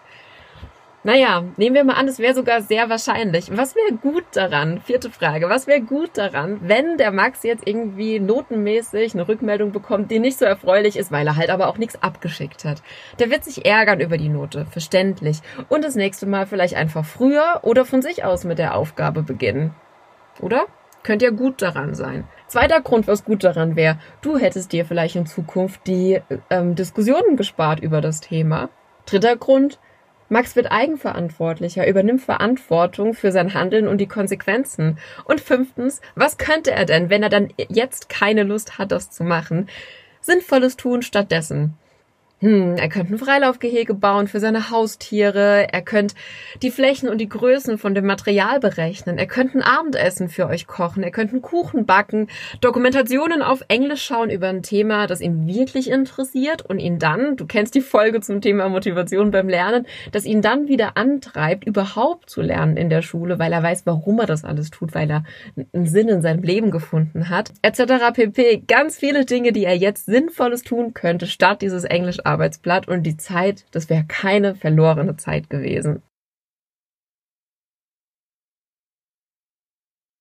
Naja, 1.07 1.45
nehmen 1.57 1.77
wir 1.77 1.85
mal 1.85 1.95
an, 1.95 2.09
es 2.09 2.19
wäre 2.19 2.35
sogar 2.35 2.63
sehr 2.63 2.91
wahrscheinlich. 2.91 3.57
Was 3.57 3.77
wäre 3.77 3.97
gut 3.97 4.25
daran? 4.33 4.81
Vierte 4.81 5.09
Frage. 5.09 5.49
Was 5.49 5.69
wäre 5.69 5.81
gut 5.81 6.19
daran, 6.19 6.59
wenn 6.63 6.97
der 6.99 7.13
Max 7.13 7.45
jetzt 7.45 7.65
irgendwie 7.65 8.19
notenmäßig 8.19 9.15
eine 9.15 9.29
Rückmeldung 9.29 9.71
bekommt, 9.71 10.11
die 10.11 10.19
nicht 10.19 10.37
so 10.37 10.45
erfreulich 10.45 10.97
ist, 10.97 11.13
weil 11.13 11.25
er 11.29 11.37
halt 11.37 11.51
aber 11.51 11.69
auch 11.69 11.79
nichts 11.79 12.03
abgeschickt 12.03 12.65
hat? 12.65 12.83
Der 13.21 13.31
wird 13.31 13.45
sich 13.45 13.65
ärgern 13.65 14.01
über 14.01 14.19
die 14.19 14.29
Note, 14.29 14.67
verständlich. 14.67 15.43
Und 15.69 15.85
das 15.85 15.95
nächste 15.95 16.27
Mal 16.27 16.45
vielleicht 16.45 16.75
einfach 16.75 17.05
früher 17.05 17.61
oder 17.63 17.85
von 17.85 18.03
sich 18.03 18.25
aus 18.25 18.43
mit 18.43 18.59
der 18.59 18.75
Aufgabe 18.75 19.23
beginnen. 19.23 19.77
Oder? 20.41 20.67
Könnte 21.05 21.27
ja 21.27 21.31
gut 21.31 21.63
daran 21.63 21.95
sein. 21.95 22.25
Zweiter 22.49 22.81
Grund, 22.81 23.07
was 23.07 23.25
gut 23.25 23.45
daran 23.45 23.77
wäre, 23.77 24.01
du 24.23 24.39
hättest 24.39 24.73
dir 24.73 24.85
vielleicht 24.85 25.15
in 25.15 25.27
Zukunft 25.27 25.87
die 25.87 26.21
ähm, 26.51 26.75
Diskussionen 26.75 27.37
gespart 27.37 27.79
über 27.79 28.01
das 28.01 28.21
Thema. 28.21 28.71
Dritter 29.05 29.37
Grund, 29.37 29.79
Max 30.29 30.57
wird 30.57 30.71
eigenverantwortlicher, 30.71 31.87
übernimmt 31.87 32.23
Verantwortung 32.23 33.15
für 33.15 33.31
sein 33.33 33.55
Handeln 33.55 33.87
und 33.87 33.99
die 33.99 34.09
Konsequenzen. 34.09 34.99
Und 35.25 35.41
fünftens, 35.41 36.01
was 36.15 36.39
könnte 36.39 36.73
er 36.73 36.85
denn, 36.85 37.11
wenn 37.11 37.23
er 37.23 37.29
dann 37.29 37.49
jetzt 37.57 38.09
keine 38.09 38.43
Lust 38.43 38.79
hat, 38.79 38.93
das 38.93 39.11
zu 39.11 39.25
machen? 39.25 39.69
Sinnvolles 40.21 40.77
tun 40.77 41.03
stattdessen. 41.03 41.75
Hm, 42.41 42.77
er 42.77 42.91
könnte 42.91 43.15
ein 43.15 43.19
Freilaufgehege 43.19 43.95
bauen 43.95 44.29
für 44.29 44.41
seine 44.41 44.71
Haustiere. 44.71 45.69
Er 45.73 45.81
könnte 45.81 46.15
die 46.61 46.71
Flächen 46.71 47.09
und 47.09 47.17
die 47.17 47.31
Größen 47.31 47.79
von 47.79 47.95
dem 47.95 48.05
Material 48.05 48.61
berechnen. 48.61 49.17
Er 49.17 49.27
könnte 49.27 49.57
ein 49.57 49.63
Abendessen 49.63 50.29
für 50.29 50.47
euch 50.47 50.67
kochen. 50.67 51.03
Er 51.03 51.11
könnte 51.11 51.33
einen 51.33 51.41
Kuchen 51.41 51.87
backen. 51.87 52.29
Dokumentationen 52.61 53.41
auf 53.41 53.63
Englisch 53.69 54.05
schauen 54.05 54.29
über 54.29 54.49
ein 54.49 54.63
Thema, 54.63 55.07
das 55.07 55.23
ihn 55.23 55.47
wirklich 55.47 55.89
interessiert 55.91 56.61
und 56.61 56.79
ihn 56.79 56.99
dann, 56.99 57.37
du 57.37 57.47
kennst 57.47 57.75
die 57.75 57.81
Folge 57.81 58.21
zum 58.21 58.43
Thema 58.43 58.69
Motivation 58.69 59.31
beim 59.31 59.49
Lernen, 59.49 59.87
das 60.13 60.27
ihn 60.27 60.43
dann 60.43 60.69
wieder 60.69 60.99
antreibt, 60.99 61.65
überhaupt 61.65 62.29
zu 62.29 62.43
lernen 62.43 62.77
in 62.77 62.91
der 62.91 63.01
Schule, 63.01 63.39
weil 63.39 63.53
er 63.55 63.63
weiß, 63.63 63.87
warum 63.87 64.21
er 64.21 64.27
das 64.27 64.45
alles 64.45 64.71
tut, 64.71 64.95
weil 64.95 65.11
er 65.11 65.25
einen 65.73 65.87
Sinn 65.87 66.09
in 66.09 66.21
seinem 66.21 66.43
Leben 66.43 66.71
gefunden 66.71 67.31
hat, 67.31 67.53
etc. 67.63 68.13
pp. 68.13 68.65
Ganz 68.69 68.99
viele 68.99 69.25
Dinge, 69.25 69.53
die 69.53 69.65
er 69.65 69.77
jetzt 69.77 70.05
Sinnvolles 70.05 70.63
tun 70.65 70.93
könnte, 70.93 71.27
statt 71.27 71.63
dieses 71.63 71.85
Englisch 71.85 72.26
Arbeitsblatt 72.27 72.89
und 72.89 73.05
die 73.05 73.17
Zeit, 73.17 73.65
das 73.71 73.89
wäre 73.89 74.05
keine 74.05 74.55
verlorene 74.55 75.17
Zeit 75.17 75.49
gewesen. 75.49 76.03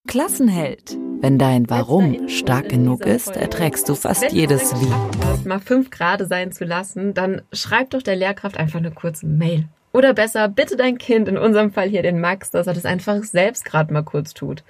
Klassenheld. 0.07 0.97
Wenn 1.19 1.39
dein 1.39 1.69
Warum 1.69 2.29
stark 2.29 2.69
genug 2.69 3.05
ist, 3.05 3.35
erträgst 3.35 3.89
du 3.89 3.95
fast 3.95 4.31
jedes 4.31 4.73
Wie. 4.75 5.47
Mal 5.47 5.59
fünf 5.59 5.89
Grade 5.89 6.25
sein 6.27 6.51
zu 6.51 6.63
lassen, 6.63 7.13
dann 7.13 7.41
schreib 7.51 7.89
doch 7.89 8.03
der 8.03 8.15
Lehrkraft 8.15 8.57
einfach 8.57 8.79
eine 8.79 8.91
kurze 8.91 9.25
Mail. 9.25 9.67
Oder 9.91 10.13
besser, 10.13 10.47
bitte 10.47 10.75
dein 10.75 10.97
Kind, 10.97 11.27
in 11.27 11.37
unserem 11.37 11.71
Fall 11.71 11.89
hier 11.89 12.03
den 12.03 12.21
Max, 12.21 12.51
dass 12.51 12.67
er 12.67 12.73
das 12.73 12.85
einfach 12.85 13.23
selbst 13.23 13.65
gerade 13.65 13.91
mal 13.91 14.03
kurz 14.03 14.33
tut. 14.33 14.63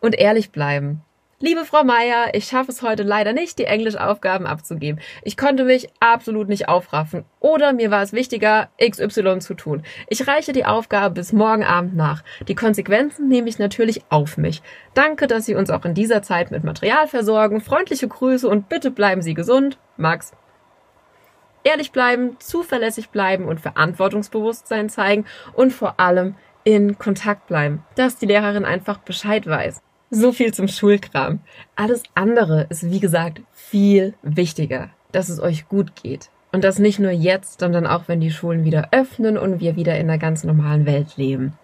Und 0.00 0.18
ehrlich 0.18 0.50
bleiben. 0.50 1.02
Liebe 1.40 1.64
Frau 1.64 1.82
Meier, 1.82 2.32
ich 2.32 2.44
schaffe 2.44 2.70
es 2.70 2.80
heute 2.80 3.02
leider 3.02 3.32
nicht, 3.32 3.58
die 3.58 3.64
Englischaufgaben 3.64 4.46
abzugeben. 4.46 5.00
Ich 5.24 5.36
konnte 5.36 5.64
mich 5.64 5.88
absolut 5.98 6.48
nicht 6.48 6.68
aufraffen. 6.68 7.24
Oder 7.40 7.72
mir 7.72 7.90
war 7.90 8.02
es 8.02 8.12
wichtiger, 8.12 8.68
XY 8.80 9.40
zu 9.40 9.54
tun. 9.54 9.82
Ich 10.08 10.28
reiche 10.28 10.52
die 10.52 10.64
Aufgabe 10.64 11.16
bis 11.16 11.32
morgen 11.32 11.64
Abend 11.64 11.96
nach. 11.96 12.22
Die 12.46 12.54
Konsequenzen 12.54 13.26
nehme 13.26 13.48
ich 13.48 13.58
natürlich 13.58 14.04
auf 14.10 14.36
mich. 14.36 14.62
Danke, 14.94 15.26
dass 15.26 15.44
Sie 15.44 15.56
uns 15.56 15.70
auch 15.70 15.84
in 15.84 15.94
dieser 15.94 16.22
Zeit 16.22 16.52
mit 16.52 16.62
Material 16.62 17.08
versorgen. 17.08 17.60
Freundliche 17.60 18.06
Grüße 18.06 18.48
und 18.48 18.68
bitte 18.68 18.92
bleiben 18.92 19.20
Sie 19.20 19.34
gesund. 19.34 19.76
Max. 19.96 20.32
Ehrlich 21.64 21.90
bleiben, 21.90 22.36
zuverlässig 22.38 23.10
bleiben 23.10 23.46
und 23.46 23.60
Verantwortungsbewusstsein 23.60 24.88
zeigen 24.88 25.24
und 25.52 25.72
vor 25.72 25.98
allem 25.98 26.36
in 26.62 26.96
Kontakt 26.96 27.48
bleiben, 27.48 27.82
dass 27.96 28.18
die 28.18 28.26
Lehrerin 28.26 28.64
einfach 28.64 28.98
Bescheid 28.98 29.46
weiß. 29.46 29.82
So 30.10 30.32
viel 30.32 30.52
zum 30.52 30.68
Schulkram. 30.68 31.40
Alles 31.76 32.02
andere 32.14 32.66
ist, 32.68 32.90
wie 32.90 33.00
gesagt, 33.00 33.42
viel 33.52 34.14
wichtiger, 34.22 34.90
dass 35.12 35.28
es 35.28 35.40
euch 35.40 35.68
gut 35.68 35.96
geht. 35.96 36.30
Und 36.52 36.62
das 36.62 36.78
nicht 36.78 37.00
nur 37.00 37.10
jetzt, 37.10 37.60
sondern 37.60 37.86
auch 37.86 38.06
wenn 38.06 38.20
die 38.20 38.30
Schulen 38.30 38.64
wieder 38.64 38.88
öffnen 38.92 39.36
und 39.36 39.60
wir 39.60 39.76
wieder 39.76 39.96
in 39.98 40.08
einer 40.08 40.18
ganz 40.18 40.44
normalen 40.44 40.86
Welt 40.86 41.16
leben. 41.16 41.54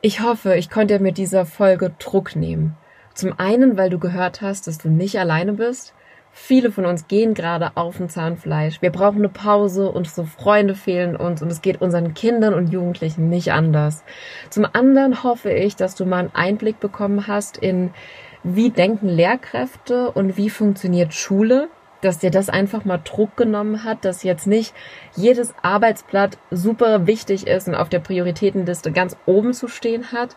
Ich 0.00 0.22
hoffe, 0.22 0.56
ich 0.56 0.70
konnte 0.70 0.98
mit 0.98 1.18
dieser 1.18 1.44
Folge 1.44 1.92
Druck 1.98 2.36
nehmen. 2.36 2.76
Zum 3.12 3.38
einen, 3.38 3.76
weil 3.76 3.90
du 3.90 3.98
gehört 3.98 4.40
hast, 4.40 4.66
dass 4.66 4.78
du 4.78 4.88
nicht 4.88 5.18
alleine 5.18 5.52
bist 5.52 5.94
Viele 6.38 6.70
von 6.70 6.84
uns 6.84 7.08
gehen 7.08 7.32
gerade 7.32 7.72
auf 7.76 7.96
dem 7.96 8.10
Zahnfleisch. 8.10 8.82
Wir 8.82 8.92
brauchen 8.92 9.18
eine 9.18 9.30
Pause, 9.30 9.90
unsere 9.90 10.26
Freunde 10.26 10.74
fehlen 10.74 11.16
uns 11.16 11.40
und 11.40 11.50
es 11.50 11.62
geht 11.62 11.80
unseren 11.80 12.12
Kindern 12.12 12.52
und 12.52 12.70
Jugendlichen 12.70 13.30
nicht 13.30 13.52
anders. 13.52 14.04
Zum 14.50 14.66
anderen 14.70 15.24
hoffe 15.24 15.50
ich, 15.50 15.76
dass 15.76 15.94
du 15.94 16.04
mal 16.04 16.18
einen 16.18 16.34
Einblick 16.34 16.78
bekommen 16.78 17.26
hast 17.26 17.56
in, 17.56 17.94
wie 18.44 18.68
denken 18.68 19.08
Lehrkräfte 19.08 20.10
und 20.10 20.36
wie 20.36 20.50
funktioniert 20.50 21.14
Schule 21.14 21.68
dass 22.02 22.18
dir 22.18 22.30
das 22.30 22.48
einfach 22.48 22.84
mal 22.84 23.00
Druck 23.02 23.36
genommen 23.36 23.82
hat, 23.82 24.04
dass 24.04 24.22
jetzt 24.22 24.46
nicht 24.46 24.74
jedes 25.16 25.54
Arbeitsblatt 25.62 26.38
super 26.50 27.06
wichtig 27.06 27.46
ist 27.46 27.68
und 27.68 27.74
auf 27.74 27.88
der 27.88 27.98
Prioritätenliste 28.00 28.92
ganz 28.92 29.16
oben 29.26 29.54
zu 29.54 29.66
stehen 29.66 30.12
hat 30.12 30.36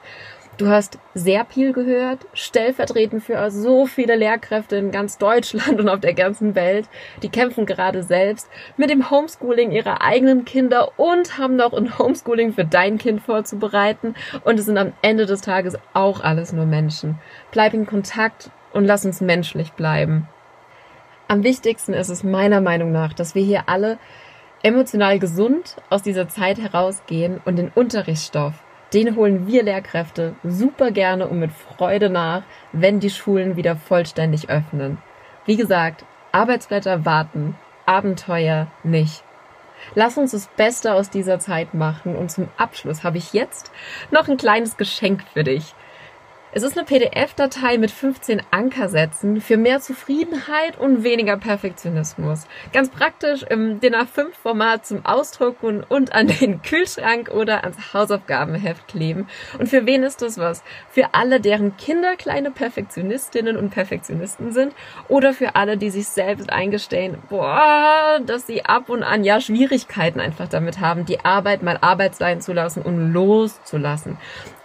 Du 0.59 0.67
hast 0.67 0.99
sehr 1.13 1.45
viel 1.45 1.71
gehört, 1.71 2.27
stellvertretend 2.33 3.23
für 3.23 3.49
so 3.49 3.85
viele 3.85 4.17
Lehrkräfte 4.17 4.75
in 4.75 4.91
ganz 4.91 5.17
Deutschland 5.17 5.79
und 5.79 5.87
auf 5.87 6.01
der 6.01 6.13
ganzen 6.13 6.53
Welt. 6.53 6.89
Die 7.23 7.29
kämpfen 7.29 7.65
gerade 7.65 8.03
selbst 8.03 8.49
mit 8.75 8.89
dem 8.89 9.09
Homeschooling 9.09 9.71
ihrer 9.71 10.01
eigenen 10.01 10.43
Kinder 10.43 10.99
und 10.99 11.37
haben 11.37 11.55
noch 11.55 11.71
ein 11.71 11.97
Homeschooling 11.97 12.51
für 12.51 12.65
dein 12.65 12.97
Kind 12.97 13.21
vorzubereiten. 13.21 14.15
Und 14.43 14.59
es 14.59 14.65
sind 14.65 14.77
am 14.77 14.91
Ende 15.01 15.25
des 15.25 15.39
Tages 15.39 15.77
auch 15.93 16.19
alles 16.19 16.51
nur 16.51 16.65
Menschen. 16.65 17.17
Bleib 17.51 17.73
in 17.73 17.85
Kontakt 17.85 18.51
und 18.73 18.83
lass 18.83 19.05
uns 19.05 19.21
menschlich 19.21 19.71
bleiben. 19.71 20.27
Am 21.29 21.43
wichtigsten 21.43 21.93
ist 21.93 22.09
es 22.09 22.25
meiner 22.25 22.59
Meinung 22.59 22.91
nach, 22.91 23.13
dass 23.13 23.33
wir 23.33 23.43
hier 23.43 23.63
alle 23.67 23.97
emotional 24.61 25.19
gesund 25.19 25.77
aus 25.89 26.03
dieser 26.03 26.27
Zeit 26.27 26.59
herausgehen 26.59 27.39
und 27.45 27.55
den 27.55 27.71
Unterrichtsstoff 27.73 28.55
den 28.93 29.15
holen 29.15 29.47
wir 29.47 29.63
Lehrkräfte 29.63 30.35
super 30.43 30.91
gerne 30.91 31.27
und 31.27 31.39
mit 31.39 31.51
Freude 31.51 32.09
nach, 32.09 32.43
wenn 32.71 32.99
die 32.99 33.09
Schulen 33.09 33.55
wieder 33.55 33.75
vollständig 33.75 34.49
öffnen. 34.49 34.97
Wie 35.45 35.57
gesagt, 35.57 36.05
Arbeitsblätter 36.31 37.05
warten, 37.05 37.55
Abenteuer 37.85 38.67
nicht. 38.83 39.23
Lass 39.95 40.17
uns 40.17 40.31
das 40.31 40.47
Beste 40.47 40.93
aus 40.93 41.09
dieser 41.09 41.39
Zeit 41.39 41.73
machen 41.73 42.15
und 42.15 42.29
zum 42.29 42.49
Abschluss 42.57 43.03
habe 43.03 43.17
ich 43.17 43.33
jetzt 43.33 43.71
noch 44.11 44.27
ein 44.27 44.37
kleines 44.37 44.77
Geschenk 44.77 45.23
für 45.33 45.43
dich. 45.43 45.73
Es 46.51 46.63
ist 46.63 46.75
eine 46.75 46.83
PDF-Datei 46.87 47.77
mit 47.77 47.91
15 47.91 48.41
Ankersätzen 48.49 49.39
für 49.39 49.55
mehr 49.55 49.81
Zufriedenheit 49.81 50.79
und 50.79 51.03
weniger 51.03 51.37
Perfektionismus. 51.37 52.47
Ganz 52.73 52.89
praktisch 52.89 53.43
im 53.43 53.79
DIN 53.79 53.93
A5-Format 53.93 54.83
zum 54.83 55.05
Ausdrucken 55.05 55.83
und 55.87 56.11
an 56.11 56.25
den 56.25 56.63
Kühlschrank 56.63 57.29
oder 57.29 57.63
ans 57.63 57.93
Hausaufgabenheft 57.93 58.87
kleben. 58.87 59.27
Und 59.59 59.69
für 59.69 59.85
wen 59.85 60.01
ist 60.01 60.23
das 60.23 60.39
was? 60.39 60.63
Für 60.89 61.13
alle, 61.13 61.39
deren 61.39 61.77
Kinder 61.77 62.15
kleine 62.15 62.49
Perfektionistinnen 62.49 63.55
und 63.55 63.69
Perfektionisten 63.69 64.51
sind 64.51 64.73
oder 65.07 65.35
für 65.35 65.53
alle, 65.55 65.77
die 65.77 65.91
sich 65.91 66.07
selbst 66.07 66.51
eingestehen, 66.51 67.19
boah, 67.29 68.21
dass 68.25 68.47
sie 68.47 68.65
ab 68.65 68.89
und 68.89 69.03
an 69.03 69.23
ja 69.23 69.39
Schwierigkeiten 69.39 70.19
einfach 70.19 70.47
damit 70.47 70.79
haben, 70.79 71.05
die 71.05 71.23
Arbeit 71.23 71.61
mal 71.61 71.77
Arbeit 71.79 72.15
sein 72.15 72.41
zu 72.41 72.53
lassen 72.53 72.81
und 72.81 73.13
loszulassen 73.13 74.17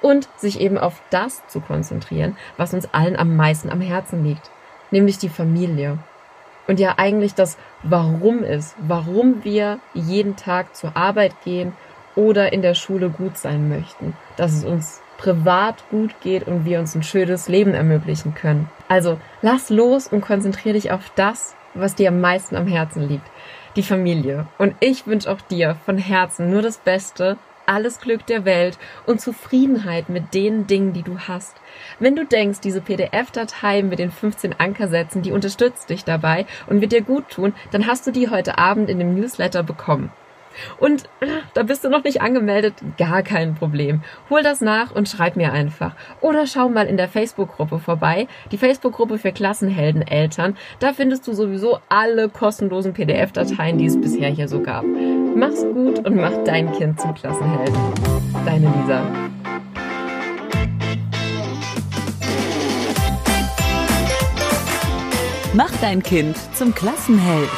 und 0.05 0.29
sich 0.37 0.61
eben 0.61 0.77
auf 0.77 1.01
das 1.09 1.47
zu 1.47 1.61
konzentrieren, 1.61 2.37
was 2.59 2.75
uns 2.75 2.93
allen 2.93 3.17
am 3.17 3.37
meisten 3.37 3.71
am 3.71 3.81
Herzen 3.81 4.23
liegt, 4.23 4.51
nämlich 4.91 5.17
die 5.17 5.31
Familie. 5.31 5.99
Und 6.67 6.79
ja 6.79 6.95
eigentlich 6.99 7.35
das 7.35 7.57
Warum 7.83 8.43
ist, 8.43 8.77
warum 8.87 9.45
wir 9.45 9.79
jeden 9.95 10.37
Tag 10.37 10.77
zur 10.77 10.95
Arbeit 10.95 11.33
gehen 11.43 11.73
oder 12.17 12.53
in 12.53 12.61
der 12.61 12.75
Schule 12.75 13.09
gut 13.09 13.39
sein 13.39 13.71
möchten, 13.71 14.15
dass 14.37 14.53
es 14.53 14.65
uns 14.65 15.01
privat 15.17 15.83
gut 15.91 16.15
geht 16.21 16.47
und 16.47 16.67
wir 16.67 16.81
uns 16.81 16.95
ein 16.95 17.03
schönes 17.03 17.49
Leben 17.49 17.73
ermöglichen 17.73 18.35
können. 18.35 18.69
Also 18.89 19.19
lass 19.41 19.71
los 19.71 20.07
und 20.07 20.21
konzentriere 20.21 20.75
dich 20.75 20.93
auf 20.93 21.11
das, 21.15 21.57
was 21.73 21.95
dir 21.95 22.09
am 22.09 22.21
meisten 22.21 22.57
am 22.57 22.67
Herzen 22.67 23.09
liegt, 23.09 23.27
die 23.75 23.83
Familie. 23.83 24.49
Und 24.59 24.75
ich 24.81 25.07
wünsche 25.07 25.31
auch 25.31 25.41
dir 25.41 25.77
von 25.87 25.97
Herzen 25.97 26.51
nur 26.51 26.61
das 26.61 26.77
Beste 26.77 27.39
alles 27.67 28.01
Glück 28.01 28.27
der 28.27 28.45
Welt 28.45 28.79
und 29.07 29.21
Zufriedenheit 29.21 30.09
mit 30.09 30.35
den 30.35 30.67
Dingen, 30.67 30.93
die 30.93 31.03
du 31.03 31.19
hast. 31.19 31.57
Wenn 31.99 32.17
du 32.17 32.25
denkst, 32.25 32.61
diese 32.61 32.81
PDF-Datei 32.81 33.83
mit 33.83 33.99
den 33.99 34.11
15 34.11 34.55
Ankersätzen, 34.59 35.23
die 35.23 35.33
unterstützt 35.33 35.91
dich 35.91 36.05
dabei 36.05 36.47
und 36.67 36.81
wird 36.81 36.93
dir 36.93 37.03
gut 37.03 37.29
tun, 37.31 37.55
dann 37.71 37.87
hast 37.87 38.07
du 38.07 38.11
die 38.11 38.31
heute 38.31 38.59
Abend 38.59 38.89
in 38.89 38.99
dem 38.99 39.15
Newsletter 39.15 39.63
bekommen. 39.63 40.11
Und 40.79 41.05
äh, 41.21 41.27
da 41.55 41.63
bist 41.63 41.85
du 41.85 41.89
noch 41.89 42.05
nicht 42.05 42.21
angemeldet, 42.21 42.75
gar 42.99 43.23
kein 43.23 43.55
Problem. 43.55 44.03
Hol 44.31 44.43
das 44.43 44.61
nach 44.61 44.95
und 44.95 45.09
schreib 45.09 45.37
mir 45.37 45.53
einfach. 45.53 45.95
Oder 46.21 46.47
schau 46.47 46.69
mal 46.69 46.87
in 46.87 46.97
der 46.97 47.09
Facebook-Gruppe 47.09 47.79
vorbei, 47.79 48.29
die 48.53 48.59
Facebook-Gruppe 48.59 49.19
für 49.19 49.33
Klassenhelden-Eltern. 49.33 50.57
Da 50.79 50.93
findest 50.93 51.27
du 51.27 51.33
sowieso 51.33 51.79
alle 51.89 52.29
kostenlosen 52.29 52.93
PDF-Dateien, 52.93 53.79
die 53.79 53.87
es 53.87 54.01
bisher 54.01 54.31
hier 54.31 54.49
so 54.49 54.61
gab. 54.61 54.85
Mach's 55.37 55.63
gut 55.63 56.07
und 56.07 56.17
mach 56.17 56.45
dein 56.45 56.71
Kind 56.73 57.01
zum 57.01 57.15
Klassenhelden. 57.15 57.75
Deine 58.45 58.67
Lisa. 58.67 59.03
Mach 65.55 65.71
dein 65.81 66.03
Kind 66.03 66.37
zum 66.55 66.75
Klassenheld. 66.75 67.51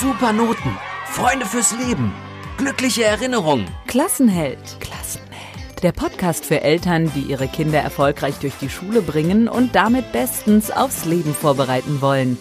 Super 0.00 0.32
Noten 0.32 0.76
Freunde 1.06 1.46
fürs 1.46 1.74
Leben. 1.76 2.12
Glückliche 2.58 3.04
Erinnerungen. 3.04 3.66
Klassenheld. 3.88 4.58
Klassenheld. 4.78 5.82
Der 5.82 5.90
Podcast 5.90 6.44
für 6.44 6.60
Eltern, 6.60 7.10
die 7.16 7.22
ihre 7.22 7.48
Kinder 7.48 7.80
erfolgreich 7.80 8.36
durch 8.38 8.54
die 8.60 8.68
Schule 8.68 9.02
bringen 9.02 9.48
und 9.48 9.74
damit 9.74 10.12
bestens 10.12 10.70
aufs 10.70 11.06
Leben 11.06 11.34
vorbereiten 11.34 12.00
wollen. 12.00 12.38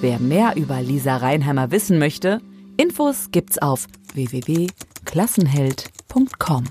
Wer 0.00 0.18
mehr 0.18 0.54
über 0.56 0.80
Lisa 0.80 1.18
Reinheimer 1.18 1.70
wissen 1.70 1.98
möchte, 1.98 2.40
Infos 2.80 3.32
gibt's 3.32 3.58
auf 3.58 3.88
www.klassenheld.com. 4.14 6.64